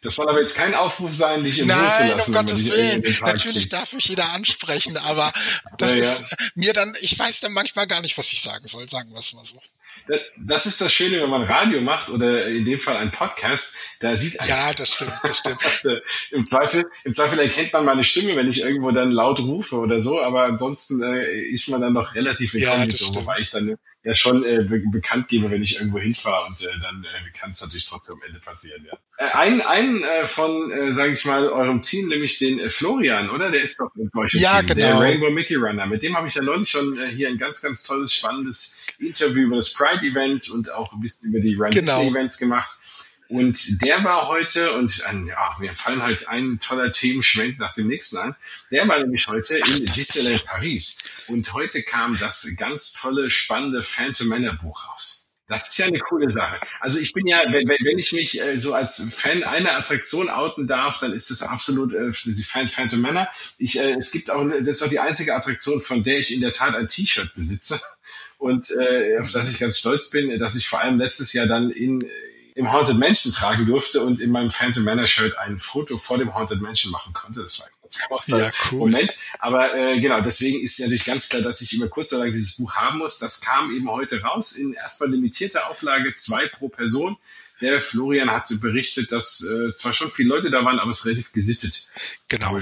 [0.02, 2.36] Das soll aber jetzt kein Aufruf sein, dich im Nein, Ruhe zu lassen.
[2.36, 3.04] um Gottes Willen.
[3.22, 5.32] Natürlich darf mich jeder ansprechen, aber
[5.78, 6.38] das ja, ist ja.
[6.56, 9.32] mir dann, ich weiß dann manchmal gar nicht, was ich sagen soll, sagen wir es
[9.34, 9.62] mal so
[10.38, 14.16] das ist das Schöne, wenn man Radio macht oder in dem Fall ein Podcast, da
[14.16, 14.48] sieht man.
[14.48, 15.60] Ja, das stimmt, das stimmt.
[16.32, 20.00] Im Zweifel, im Zweifel erkennt man meine Stimme, wenn ich irgendwo dann laut rufe oder
[20.00, 23.76] so, aber ansonsten äh, ist man dann noch relativ inkognito, ja, wobei ich dann
[24.06, 27.52] ja schon äh, be bekannt gebe, wenn ich irgendwo hinfahre und äh, dann äh, kann
[27.52, 28.98] es natürlich trotzdem am Ende passieren, ja.
[29.18, 33.30] Äh, ein ein äh, von, äh, sage ich mal, eurem Team, nämlich den äh, Florian,
[33.32, 33.50] oder?
[33.50, 34.80] Der ist doch mit euch im ja, Team, genau.
[34.80, 35.86] der Rainbow Mickey Runner.
[35.88, 39.44] Mit dem habe ich ja neulich schon äh, hier ein ganz, ganz tolles, spannendes Interview
[39.44, 42.04] über das Pride-Event und auch ein bisschen über die Run genau.
[42.04, 42.70] Events gemacht.
[43.28, 48.18] Und der war heute, und ja, mir fallen halt ein toller Themenschwenk nach dem nächsten
[48.18, 48.36] an,
[48.72, 51.00] der war nämlich heute in Disneyland Paris.
[51.28, 55.32] Und heute kam das ganz tolle, spannende Phantom Manor Buch raus.
[55.48, 56.60] Das ist ja eine coole Sache.
[56.80, 60.66] Also ich bin ja, wenn, wenn ich mich äh, so als Fan einer Attraktion outen
[60.66, 63.28] darf, dann ist das absolut äh, die Fan Phantom Manor.
[63.60, 66.42] Ich, äh, es gibt auch, das ist auch die einzige Attraktion, von der ich in
[66.42, 67.80] der Tat ein T-Shirt besitze
[68.38, 71.70] und äh, auf das ich ganz stolz bin, dass ich vor allem letztes Jahr dann
[71.70, 72.04] in
[72.56, 76.34] im Haunted Mansion tragen durfte und in meinem Phantom Manor Shirt ein Foto vor dem
[76.34, 77.44] Haunted Mansion machen konnte.
[77.44, 78.80] Das war ein ganz großer ja, cool.
[78.80, 79.14] Moment.
[79.40, 82.56] Aber äh, genau, deswegen ist natürlich ganz klar, dass ich immer kurz oder lang dieses
[82.56, 83.20] Buch haben muss.
[83.20, 87.18] Das kam eben heute raus in erstmal limitierter Auflage, zwei pro Person.
[87.62, 91.34] Der Florian hat berichtet, dass äh, zwar schon viele Leute da waren, aber es relativ
[91.34, 91.90] gesittet
[92.28, 92.60] genau.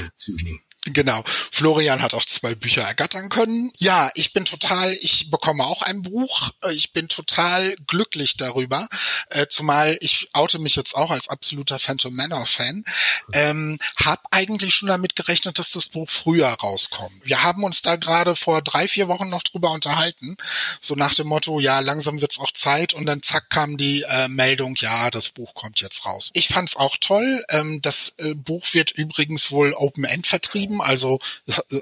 [0.86, 1.24] Genau.
[1.52, 3.72] Florian hat auch zwei Bücher ergattern können.
[3.78, 6.52] Ja, ich bin total, ich bekomme auch ein Buch.
[6.72, 8.88] Ich bin total glücklich darüber.
[9.30, 12.84] Äh, zumal ich oute mich jetzt auch als absoluter Phantom Manor Fan.
[13.32, 17.22] Ähm, hab eigentlich schon damit gerechnet, dass das Buch früher rauskommt.
[17.24, 20.36] Wir haben uns da gerade vor drei, vier Wochen noch drüber unterhalten.
[20.82, 22.94] So nach dem Motto, ja, langsam wird's auch Zeit.
[22.94, 26.30] Und dann zack kam die äh, Meldung, ja, das Buch kommt jetzt raus.
[26.34, 27.46] Ich fand's auch toll.
[27.50, 31.20] Ähm, das äh, Buch wird übrigens wohl Open End vertrieben geschrieben, also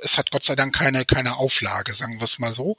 [0.02, 2.78] es hat Gott sei Dank keine, keine Auflage, sagen wir es mal so.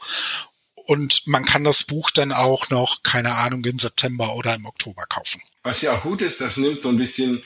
[0.75, 5.05] Und man kann das Buch dann auch noch, keine Ahnung, im September oder im Oktober
[5.07, 5.41] kaufen.
[5.63, 7.43] Was ja auch gut ist, das nimmt so ein bisschen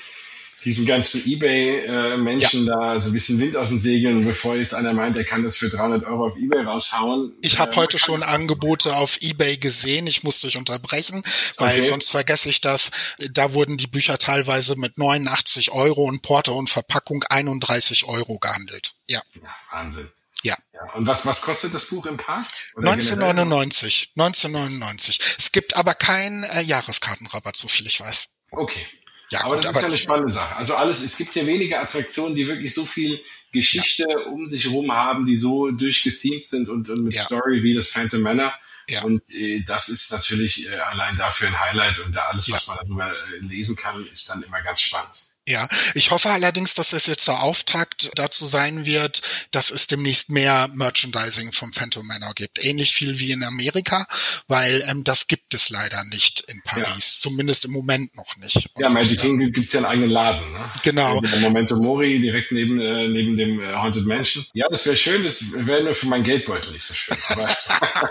[0.66, 2.74] diesen ganzen Ebay-Menschen ja.
[2.74, 5.56] da so ein bisschen Wind aus den Segeln, bevor jetzt einer meint, er kann das
[5.56, 7.32] für 300 Euro auf Ebay raushauen.
[7.40, 10.08] Ich habe äh, heute schon Angebote auf Ebay gesehen.
[10.08, 11.22] Ich muss dich unterbrechen,
[11.56, 11.88] weil okay.
[11.88, 12.90] sonst vergesse ich das.
[13.30, 18.94] Da wurden die Bücher teilweise mit 89 Euro und Porto und Verpackung 31 Euro gehandelt.
[19.08, 19.22] Ja.
[19.34, 20.10] ja Wahnsinn.
[20.42, 20.56] Ja.
[20.74, 20.94] ja.
[20.94, 22.48] Und was, was kostet das Buch im Park?
[22.76, 24.14] 1999.
[24.16, 25.20] 1999.
[25.38, 28.30] Es gibt aber keinen äh, Jahreskartenrabatt, so viel ich weiß.
[28.50, 28.84] Okay.
[29.30, 30.56] Ja, aber gut, das aber ist ja eine spannende Sache.
[30.56, 33.20] Also alles, es gibt ja wenige Attraktionen, die wirklich so viel
[33.52, 34.18] Geschichte ja.
[34.26, 37.22] um sich herum haben, die so durchgethemed sind und, und mit ja.
[37.22, 38.52] Story wie das Phantom Manor.
[38.88, 39.02] Ja.
[39.02, 42.78] Und äh, das ist natürlich äh, allein dafür ein Highlight und da alles, was man
[42.78, 45.32] darüber äh, lesen kann, ist dann immer ganz spannend.
[45.48, 49.22] Ja, ich hoffe allerdings, dass es jetzt der Auftakt dazu sein wird,
[49.52, 52.64] dass es demnächst mehr Merchandising vom Phantom Manor gibt.
[52.64, 54.06] Ähnlich viel wie in Amerika,
[54.48, 56.86] weil ähm, das gibt es leider nicht in Paris.
[56.86, 57.20] Ja.
[57.30, 58.66] Zumindest im Moment noch nicht.
[58.76, 60.52] ja, Magic Kingdom gibt's ja einen eigenen Laden.
[60.52, 60.70] Ne?
[60.82, 61.22] Genau.
[61.38, 64.44] Momento Mori direkt neben, äh, neben dem äh, Haunted Mansion.
[64.52, 67.16] Ja, das wäre schön, das wäre nur für mein Geldbeutel nicht so schön.
[67.28, 68.10] Aber, aber,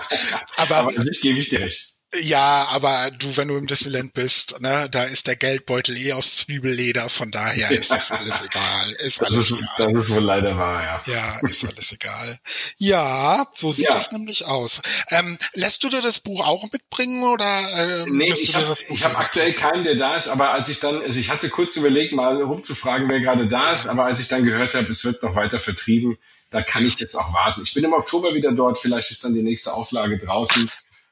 [0.77, 1.94] aber an sich gebe ich dir recht.
[2.21, 6.37] Ja, aber du, wenn du im Disneyland bist, ne, da ist der Geldbeutel eh aus
[6.37, 8.91] Zwiebelleder, von daher ist das alles egal.
[8.99, 9.93] Ist das alles ist, egal.
[9.93, 11.01] Das ist wohl leider wahr, ja.
[11.05, 12.39] Ja, ist alles egal.
[12.77, 13.91] Ja, so sieht ja.
[13.91, 14.81] das nämlich aus.
[15.09, 18.03] Ähm, lässt du dir das Buch auch mitbringen oder?
[18.05, 21.19] Ähm, nee, ich habe hab aktuell keinen, der da ist, aber als ich dann, also
[21.19, 24.73] ich hatte kurz überlegt, mal rumzufragen, wer gerade da ist, aber als ich dann gehört
[24.73, 26.17] habe, es wird noch weiter vertrieben,
[26.49, 27.61] da kann ich jetzt auch warten.
[27.63, 30.69] Ich bin im Oktober wieder dort, vielleicht ist dann die nächste Auflage draußen.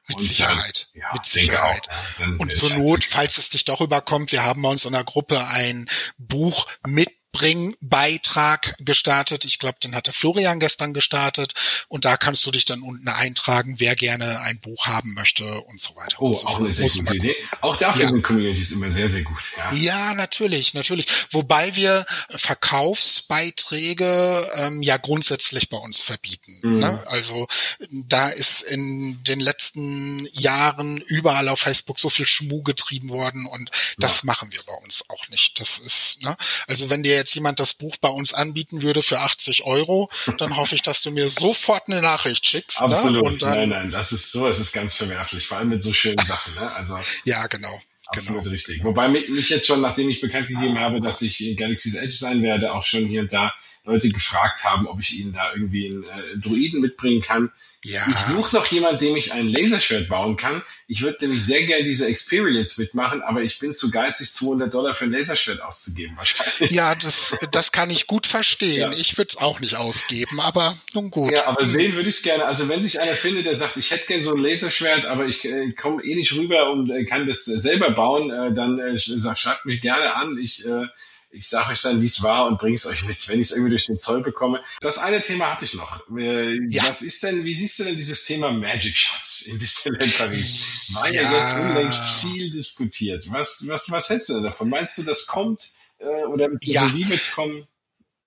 [0.08, 0.88] Mit und Sicherheit.
[0.92, 1.88] Dann, ja, mit Sicherheit.
[1.88, 5.04] Auch, und zur Not, falls es dich doch überkommt, wir haben bei uns in der
[5.04, 5.88] Gruppe ein
[6.18, 9.44] Buch mit Bringbeitrag gestartet.
[9.44, 11.52] Ich glaube, den hatte Florian gestern gestartet.
[11.88, 15.80] Und da kannst du dich dann unten eintragen, wer gerne ein Buch haben möchte und
[15.80, 16.18] so weiter.
[16.20, 17.34] Oh, so auch eine sehr gute Idee.
[17.60, 18.12] Auch dafür ja.
[18.12, 19.42] sind Communities immer sehr, sehr gut.
[19.56, 19.72] Ja.
[19.72, 21.08] ja, natürlich, natürlich.
[21.30, 26.60] Wobei wir Verkaufsbeiträge ähm, ja grundsätzlich bei uns verbieten.
[26.62, 26.78] Mhm.
[26.78, 27.04] Ne?
[27.08, 27.48] Also
[27.90, 33.72] da ist in den letzten Jahren überall auf Facebook so viel Schmuh getrieben worden und
[33.98, 34.26] das ja.
[34.26, 35.58] machen wir bei uns auch nicht.
[35.58, 36.36] Das ist, ne?
[36.68, 40.56] Also wenn dir jetzt jemand das Buch bei uns anbieten würde für 80 Euro, dann
[40.56, 42.80] hoffe ich, dass du mir sofort eine Nachricht schickst.
[42.80, 42.86] Ne?
[42.86, 43.40] Absolut.
[43.40, 43.48] Ne?
[43.48, 46.54] Nein, nein, das ist so, es ist ganz verwerflich, vor allem mit so schönen Sachen.
[46.54, 46.72] Ne?
[46.72, 47.80] Also ja, genau.
[48.08, 48.52] Absolut genau.
[48.52, 48.84] richtig.
[48.84, 52.42] Wobei mich jetzt schon, nachdem ich bekannt gegeben habe, dass ich in Galaxy's Edge sein
[52.42, 53.54] werde, auch schon hier und da
[53.84, 57.50] Leute gefragt haben, ob ich ihnen da irgendwie einen äh, Druiden mitbringen kann.
[57.84, 58.02] Ja.
[58.08, 60.62] Ich suche noch jemand, dem ich ein Laserschwert bauen kann.
[60.88, 64.94] Ich würde nämlich sehr gerne diese Experience mitmachen, aber ich bin zu geizig, 200 Dollar
[64.94, 66.70] für ein Laserschwert auszugeben wahrscheinlich.
[66.70, 68.92] Ja, das, das kann ich gut verstehen.
[68.92, 68.92] Ja.
[68.92, 71.32] Ich würde es auch nicht ausgeben, aber nun gut.
[71.32, 72.46] Ja, aber sehen würde ich es gerne.
[72.46, 75.44] Also wenn sich einer findet, der sagt, ich hätte gerne so ein Laserschwert, aber ich
[75.44, 78.98] äh, komme eh nicht rüber und äh, kann das äh, selber bauen, äh, dann äh,
[78.98, 80.38] schreibt mich gerne an.
[80.38, 80.86] Ich äh,
[81.34, 83.52] ich sage euch dann, wie es war und bringe es euch mit, wenn ich es
[83.52, 84.62] irgendwie durch den Zoll bekomme.
[84.80, 86.00] Das eine Thema hatte ich noch.
[86.16, 86.84] Äh, ja.
[86.88, 90.88] Was ist denn, wie siehst du denn dieses Thema Magic Shots in Disneyland Paris?
[90.92, 93.24] War ja, jetzt unlängst viel diskutiert.
[93.30, 94.68] Was, was, was hältst du denn davon?
[94.70, 95.74] Meinst du, das kommt?
[95.98, 96.92] Äh, oder ja.
[96.94, 97.66] wie wird's kommen?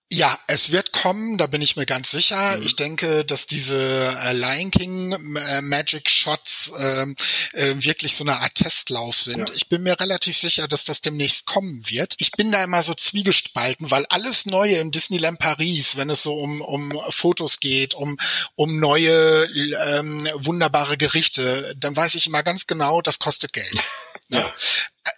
[0.10, 2.56] Ja, es wird kommen, da bin ich mir ganz sicher.
[2.56, 2.64] Mhm.
[2.64, 7.18] Ich denke, dass diese äh, Lion King äh, Magic Shots ähm,
[7.52, 9.50] äh, wirklich so eine Art Testlauf sind.
[9.50, 9.56] Ja.
[9.56, 12.16] Ich bin mir relativ sicher, dass das demnächst kommen wird.
[12.20, 16.36] Ich bin da immer so zwiegespalten, weil alles Neue im Disneyland Paris, wenn es so
[16.36, 18.18] um, um Fotos geht, um,
[18.56, 19.46] um neue
[19.98, 23.76] ähm, wunderbare Gerichte, dann weiß ich immer ganz genau, das kostet Geld.
[24.30, 24.54] Ja.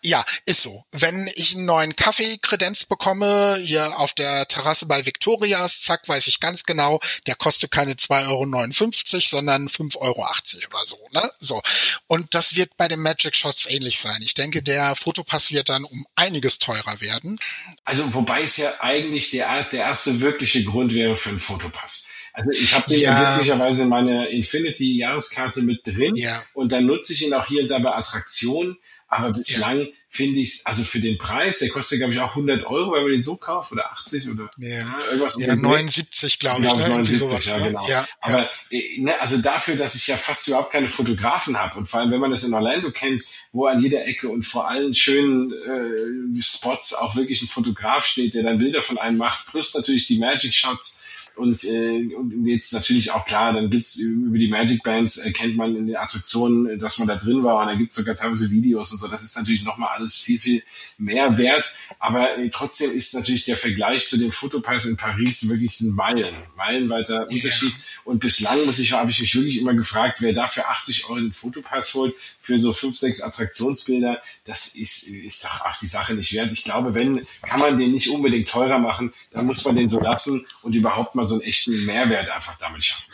[0.04, 0.84] Ja, ist so.
[0.92, 6.28] Wenn ich einen neuen Kaffee kredenz bekomme, hier auf der Terrasse bei Victorias, zack, weiß
[6.28, 11.32] ich ganz genau, der kostet keine 2,59 Euro, sondern 5,80 Euro oder so, ne?
[11.40, 11.62] So.
[12.08, 14.20] Und das wird bei den Magic Shots ähnlich sein.
[14.22, 17.40] Ich denke, der Fotopass wird dann um einiges teurer werden.
[17.86, 22.08] Also, wobei es ja eigentlich der, der erste wirkliche Grund wäre für einen Fotopass.
[22.40, 23.12] Also ich habe ja.
[23.12, 26.42] ja glücklicherweise in meiner Infinity-Jahreskarte mit drin ja.
[26.54, 28.78] und dann nutze ich ihn auch hier und da bei Attraktionen.
[29.12, 29.88] Aber bislang ja.
[30.08, 33.12] finde ich also für den Preis, der kostet, glaube ich, auch 100 Euro, wenn man
[33.12, 35.00] den so kauft, oder 80 oder ja.
[35.08, 35.36] irgendwas.
[35.40, 36.74] Ja, 79, glaube ich.
[36.74, 36.90] Ne?
[36.90, 37.64] 79, sowas, ja, ne?
[37.66, 37.88] genau.
[37.90, 41.88] Ja, Aber äh, ne, also dafür, dass ich ja fast überhaupt keine Fotografen habe und
[41.88, 44.94] vor allem, wenn man das in Orlando kennt, wo an jeder Ecke und vor allen
[44.94, 49.74] schönen äh, Spots auch wirklich ein Fotograf steht, der dann Bilder von einem macht, plus
[49.74, 51.04] natürlich die Magic Shots,
[51.40, 55.56] und, äh, und jetzt natürlich auch klar, dann gibt's über die Magic Bands, äh, kennt
[55.56, 58.92] man in den Attraktionen, dass man da drin war und dann gibt's sogar teilweise Videos
[58.92, 59.08] und so.
[59.08, 60.64] Das ist natürlich nochmal alles viel, viel
[60.98, 61.78] mehr wert.
[61.98, 66.36] Aber äh, trotzdem ist natürlich der Vergleich zu dem Fotopass in Paris wirklich ein Meilen,
[66.58, 67.72] meilenweiter Unterschied.
[67.72, 67.84] Ja.
[68.04, 71.32] Und bislang muss ich, habe ich mich wirklich immer gefragt, wer dafür 80 Euro den
[71.32, 76.34] Fotopass holt für so fünf, sechs Attraktionsbilder, das ist, ist doch auch die Sache nicht
[76.34, 76.52] wert.
[76.52, 80.00] Ich glaube, wenn, kann man den nicht unbedingt teurer machen, dann muss man den so
[80.00, 83.14] lassen und überhaupt mal so einen echten Mehrwert einfach damit schaffen.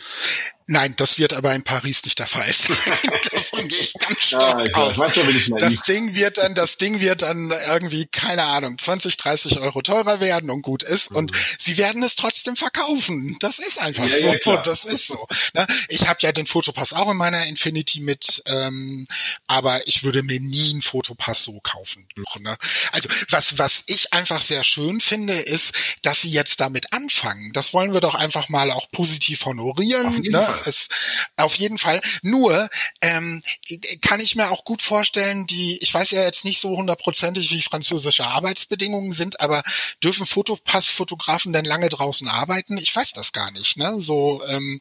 [0.68, 2.76] Nein, das wird aber in Paris nicht der Fall sein.
[3.32, 4.98] Davon gehe ich ganz stark ja, aus.
[5.28, 9.82] Ich das Ding wird dann, das Ding wird dann irgendwie, keine Ahnung, 20, 30 Euro
[9.82, 11.12] teurer werden und gut ist.
[11.12, 11.16] Mhm.
[11.18, 13.36] Und sie werden es trotzdem verkaufen.
[13.38, 14.50] Das ist einfach ja, so.
[14.50, 15.26] Ja, das ist so.
[15.54, 15.66] Ne?
[15.88, 19.06] Ich habe ja den Fotopass auch in meiner Infinity mit, ähm,
[19.46, 22.08] aber ich würde mir nie einen Fotopass so kaufen.
[22.40, 22.56] Ne?
[22.90, 27.52] Also was, was ich einfach sehr schön finde, ist, dass sie jetzt damit anfangen.
[27.52, 30.24] Das wollen wir doch einfach mal auch positiv honorieren.
[30.64, 30.88] Es,
[31.36, 32.00] auf jeden Fall.
[32.22, 32.68] Nur
[33.00, 33.42] ähm,
[34.00, 37.62] kann ich mir auch gut vorstellen, die, ich weiß ja jetzt nicht so hundertprozentig, wie
[37.62, 39.62] französische Arbeitsbedingungen sind, aber
[40.02, 42.78] dürfen Fotopassfotografen denn lange draußen arbeiten?
[42.78, 43.76] Ich weiß das gar nicht.
[43.76, 43.96] Ne?
[43.98, 44.80] So ähm,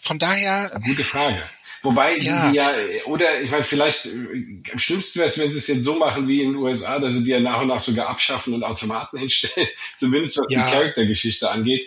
[0.00, 0.78] von daher.
[0.84, 1.42] Gute Frage.
[1.82, 2.50] Wobei ja.
[2.50, 2.70] die ja,
[3.04, 4.06] oder ich meine, vielleicht
[4.72, 7.14] am schlimmsten wäre es, wenn sie es jetzt so machen wie in den USA, dass
[7.14, 10.64] sie die ja nach und nach sogar abschaffen und Automaten hinstellen, zumindest was ja.
[10.64, 11.86] die Charaktergeschichte angeht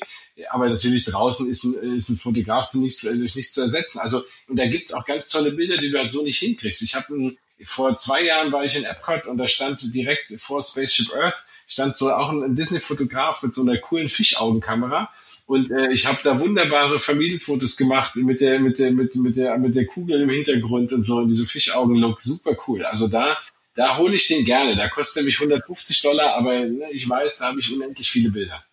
[0.50, 4.00] aber natürlich draußen ist ein, ist ein Fotograf zu nichts, durch nichts zu ersetzen.
[4.00, 6.82] Also, und da gibt's auch ganz tolle Bilder, die du halt so nicht hinkriegst.
[6.82, 11.14] Ich habe vor zwei Jahren war ich in Epcot und da stand direkt vor Spaceship
[11.14, 15.10] Earth stand so auch ein, ein Disney-Fotograf mit so einer coolen Fischaugenkamera.
[15.46, 19.58] Und äh, ich habe da wunderbare Familienfotos gemacht mit der, mit der, mit, mit der,
[19.58, 22.20] mit der Kugel im Hintergrund und so in diesem Fischaugen-Look.
[22.20, 22.86] Super cool.
[22.86, 23.38] Also da,
[23.76, 24.76] da hole ich den gerne.
[24.76, 28.64] Da kostet nämlich 150 Dollar, aber ne, ich weiß, da habe ich unendlich viele Bilder.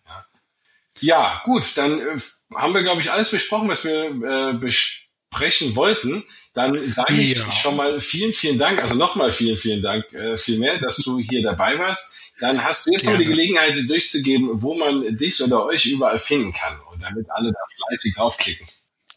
[0.99, 2.19] Ja, gut, dann äh,
[2.55, 6.23] haben wir, glaube ich, alles besprochen, was wir äh, besprechen wollten.
[6.53, 7.51] Dann sage ich ja.
[7.51, 11.19] schon mal vielen, vielen Dank, also nochmal vielen, vielen Dank äh, viel mehr, dass du
[11.19, 12.15] hier dabei warst.
[12.39, 13.17] Dann hast du jetzt Gerne.
[13.17, 17.51] nur die Gelegenheit durchzugeben, wo man dich oder euch überall finden kann und damit alle
[17.51, 18.67] da fleißig draufklicken.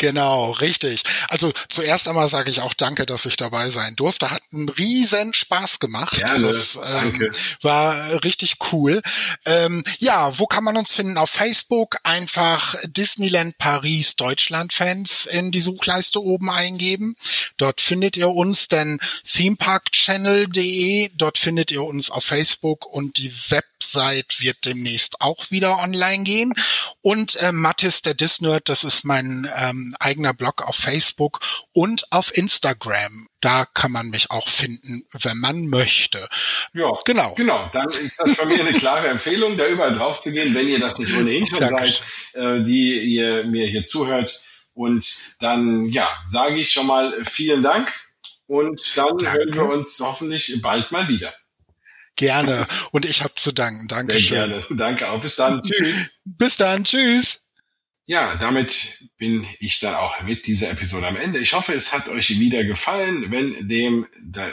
[0.01, 1.03] Genau, richtig.
[1.29, 4.31] Also zuerst einmal sage ich auch danke, dass ich dabei sein durfte.
[4.31, 6.17] Hat einen riesen Spaß gemacht.
[6.17, 7.31] Gerne, das ähm,
[7.61, 9.03] war richtig cool.
[9.45, 11.19] Ähm, ja, wo kann man uns finden?
[11.19, 17.15] Auf Facebook einfach Disneyland Paris Deutschland Fans in die Suchleiste oben eingeben.
[17.59, 23.51] Dort findet ihr uns, denn themeparkchannel.de, dort findet ihr uns auf Facebook und die
[23.81, 26.53] Website wird demnächst auch wieder online gehen.
[27.01, 31.41] Und äh, Mattis, der Disnerd, das ist mein ähm, eigener Blog auf Facebook
[31.73, 33.27] und auf Instagram.
[33.41, 36.29] Da kann man mich auch finden, wenn man möchte.
[36.75, 37.35] Ja, genau.
[37.37, 40.69] Genau, dann ist das von mir eine klare Empfehlung, da überall drauf zu gehen, wenn
[40.69, 42.03] ihr das nicht ohnehin schon seid,
[42.35, 44.43] äh, die ihr mir hier zuhört.
[44.75, 45.07] Und
[45.41, 47.91] dann, ja, sage ich schon mal vielen Dank
[48.47, 49.33] und dann Danke.
[49.33, 51.33] hören wir uns hoffentlich bald mal wieder.
[52.21, 52.67] Gerne.
[52.91, 53.89] Und ich habe zu danken.
[53.89, 54.37] Dankeschön.
[54.37, 54.65] Sehr gerne.
[54.71, 55.21] Danke auch.
[55.23, 55.63] Bis dann.
[55.63, 56.21] Tschüss.
[56.27, 56.85] Bis dann.
[56.85, 57.41] Tschüss.
[58.05, 61.39] Ja, damit bin ich dann auch mit dieser Episode am Ende.
[61.39, 63.31] Ich hoffe, es hat euch wieder gefallen.
[63.31, 64.07] Wenn dem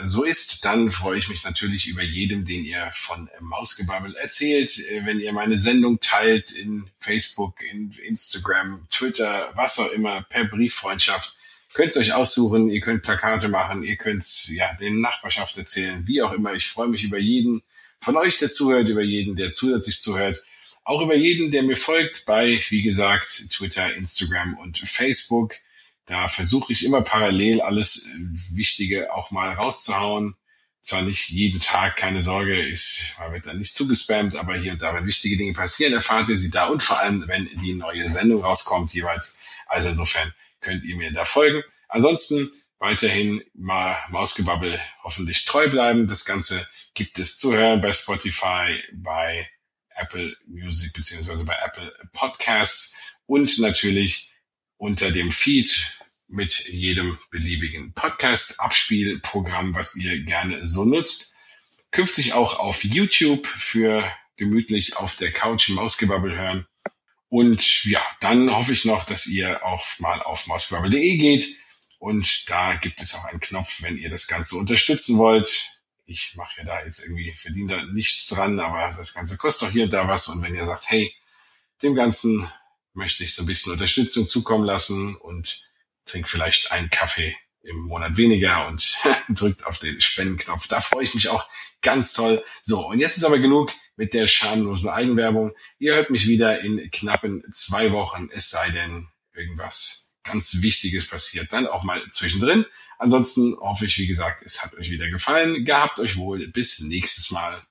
[0.04, 4.72] so ist, dann freue ich mich natürlich über jedem, den ihr von Mausgebabbel erzählt.
[5.04, 11.37] Wenn ihr meine Sendung teilt in Facebook, in Instagram, Twitter, was auch immer, per Brieffreundschaft.
[11.78, 16.22] Könnt ihr euch aussuchen, ihr könnt Plakate machen, ihr könnt ja den Nachbarschaft erzählen, wie
[16.24, 16.54] auch immer.
[16.54, 17.62] Ich freue mich über jeden
[18.00, 20.44] von euch, der zuhört, über jeden, der zusätzlich zuhört
[20.88, 25.56] auch über jeden, der mir folgt bei, wie gesagt, Twitter, Instagram und Facebook.
[26.06, 28.10] Da versuche ich immer parallel alles
[28.54, 30.38] Wichtige auch mal rauszuhauen.
[30.82, 34.94] Zwar nicht jeden Tag, keine Sorge, ich wird dann nicht zugespammt, aber hier und da,
[34.96, 38.42] wenn wichtige Dinge passieren, erfahrt ihr sie da und vor allem, wenn die neue Sendung
[38.42, 39.40] rauskommt jeweils.
[39.66, 40.34] Also insofern
[40.68, 41.64] könnt ihr mir da folgen.
[41.88, 46.08] Ansonsten weiterhin mal Mausgebabbel hoffentlich treu bleiben.
[46.08, 49.50] Das Ganze gibt es zu hören bei Spotify, bei
[49.96, 54.34] Apple Music beziehungsweise bei Apple Podcasts und natürlich
[54.76, 55.94] unter dem Feed
[56.28, 61.36] mit jedem beliebigen Podcast-Abspielprogramm, was ihr gerne so nutzt.
[61.92, 66.68] Künftig auch auf YouTube für gemütlich auf der Couch Mausgebabbel hören.
[67.30, 71.48] Und ja, dann hoffe ich noch, dass ihr auch mal auf mausgebabbel.de geht.
[72.00, 76.60] Und da gibt es auch einen Knopf, wenn ihr das Ganze unterstützen wollt ich mache
[76.60, 79.94] ja da jetzt irgendwie, verdiene da nichts dran, aber das Ganze kostet doch hier und
[79.94, 80.30] da was.
[80.30, 81.14] Und wenn ihr sagt, hey,
[81.84, 82.50] dem Ganzen
[82.94, 85.70] möchte ich so ein bisschen Unterstützung zukommen lassen und
[86.06, 88.98] trinkt vielleicht einen Kaffee im Monat weniger und
[89.30, 90.68] drückt auf den Spendenknopf.
[90.68, 91.46] Da freue ich mich auch
[91.82, 92.44] ganz toll.
[92.64, 95.52] So, und jetzt ist aber genug mit der schamlosen Eigenwerbung.
[95.80, 101.52] Ihr hört mich wieder in knappen zwei Wochen, es sei denn, irgendwas ganz Wichtiges passiert.
[101.52, 102.66] Dann auch mal zwischendrin.
[103.00, 105.66] Ansonsten hoffe ich, wie gesagt, es hat euch wieder gefallen.
[105.66, 106.48] Gehabt euch wohl.
[106.48, 107.62] Bis nächstes Mal.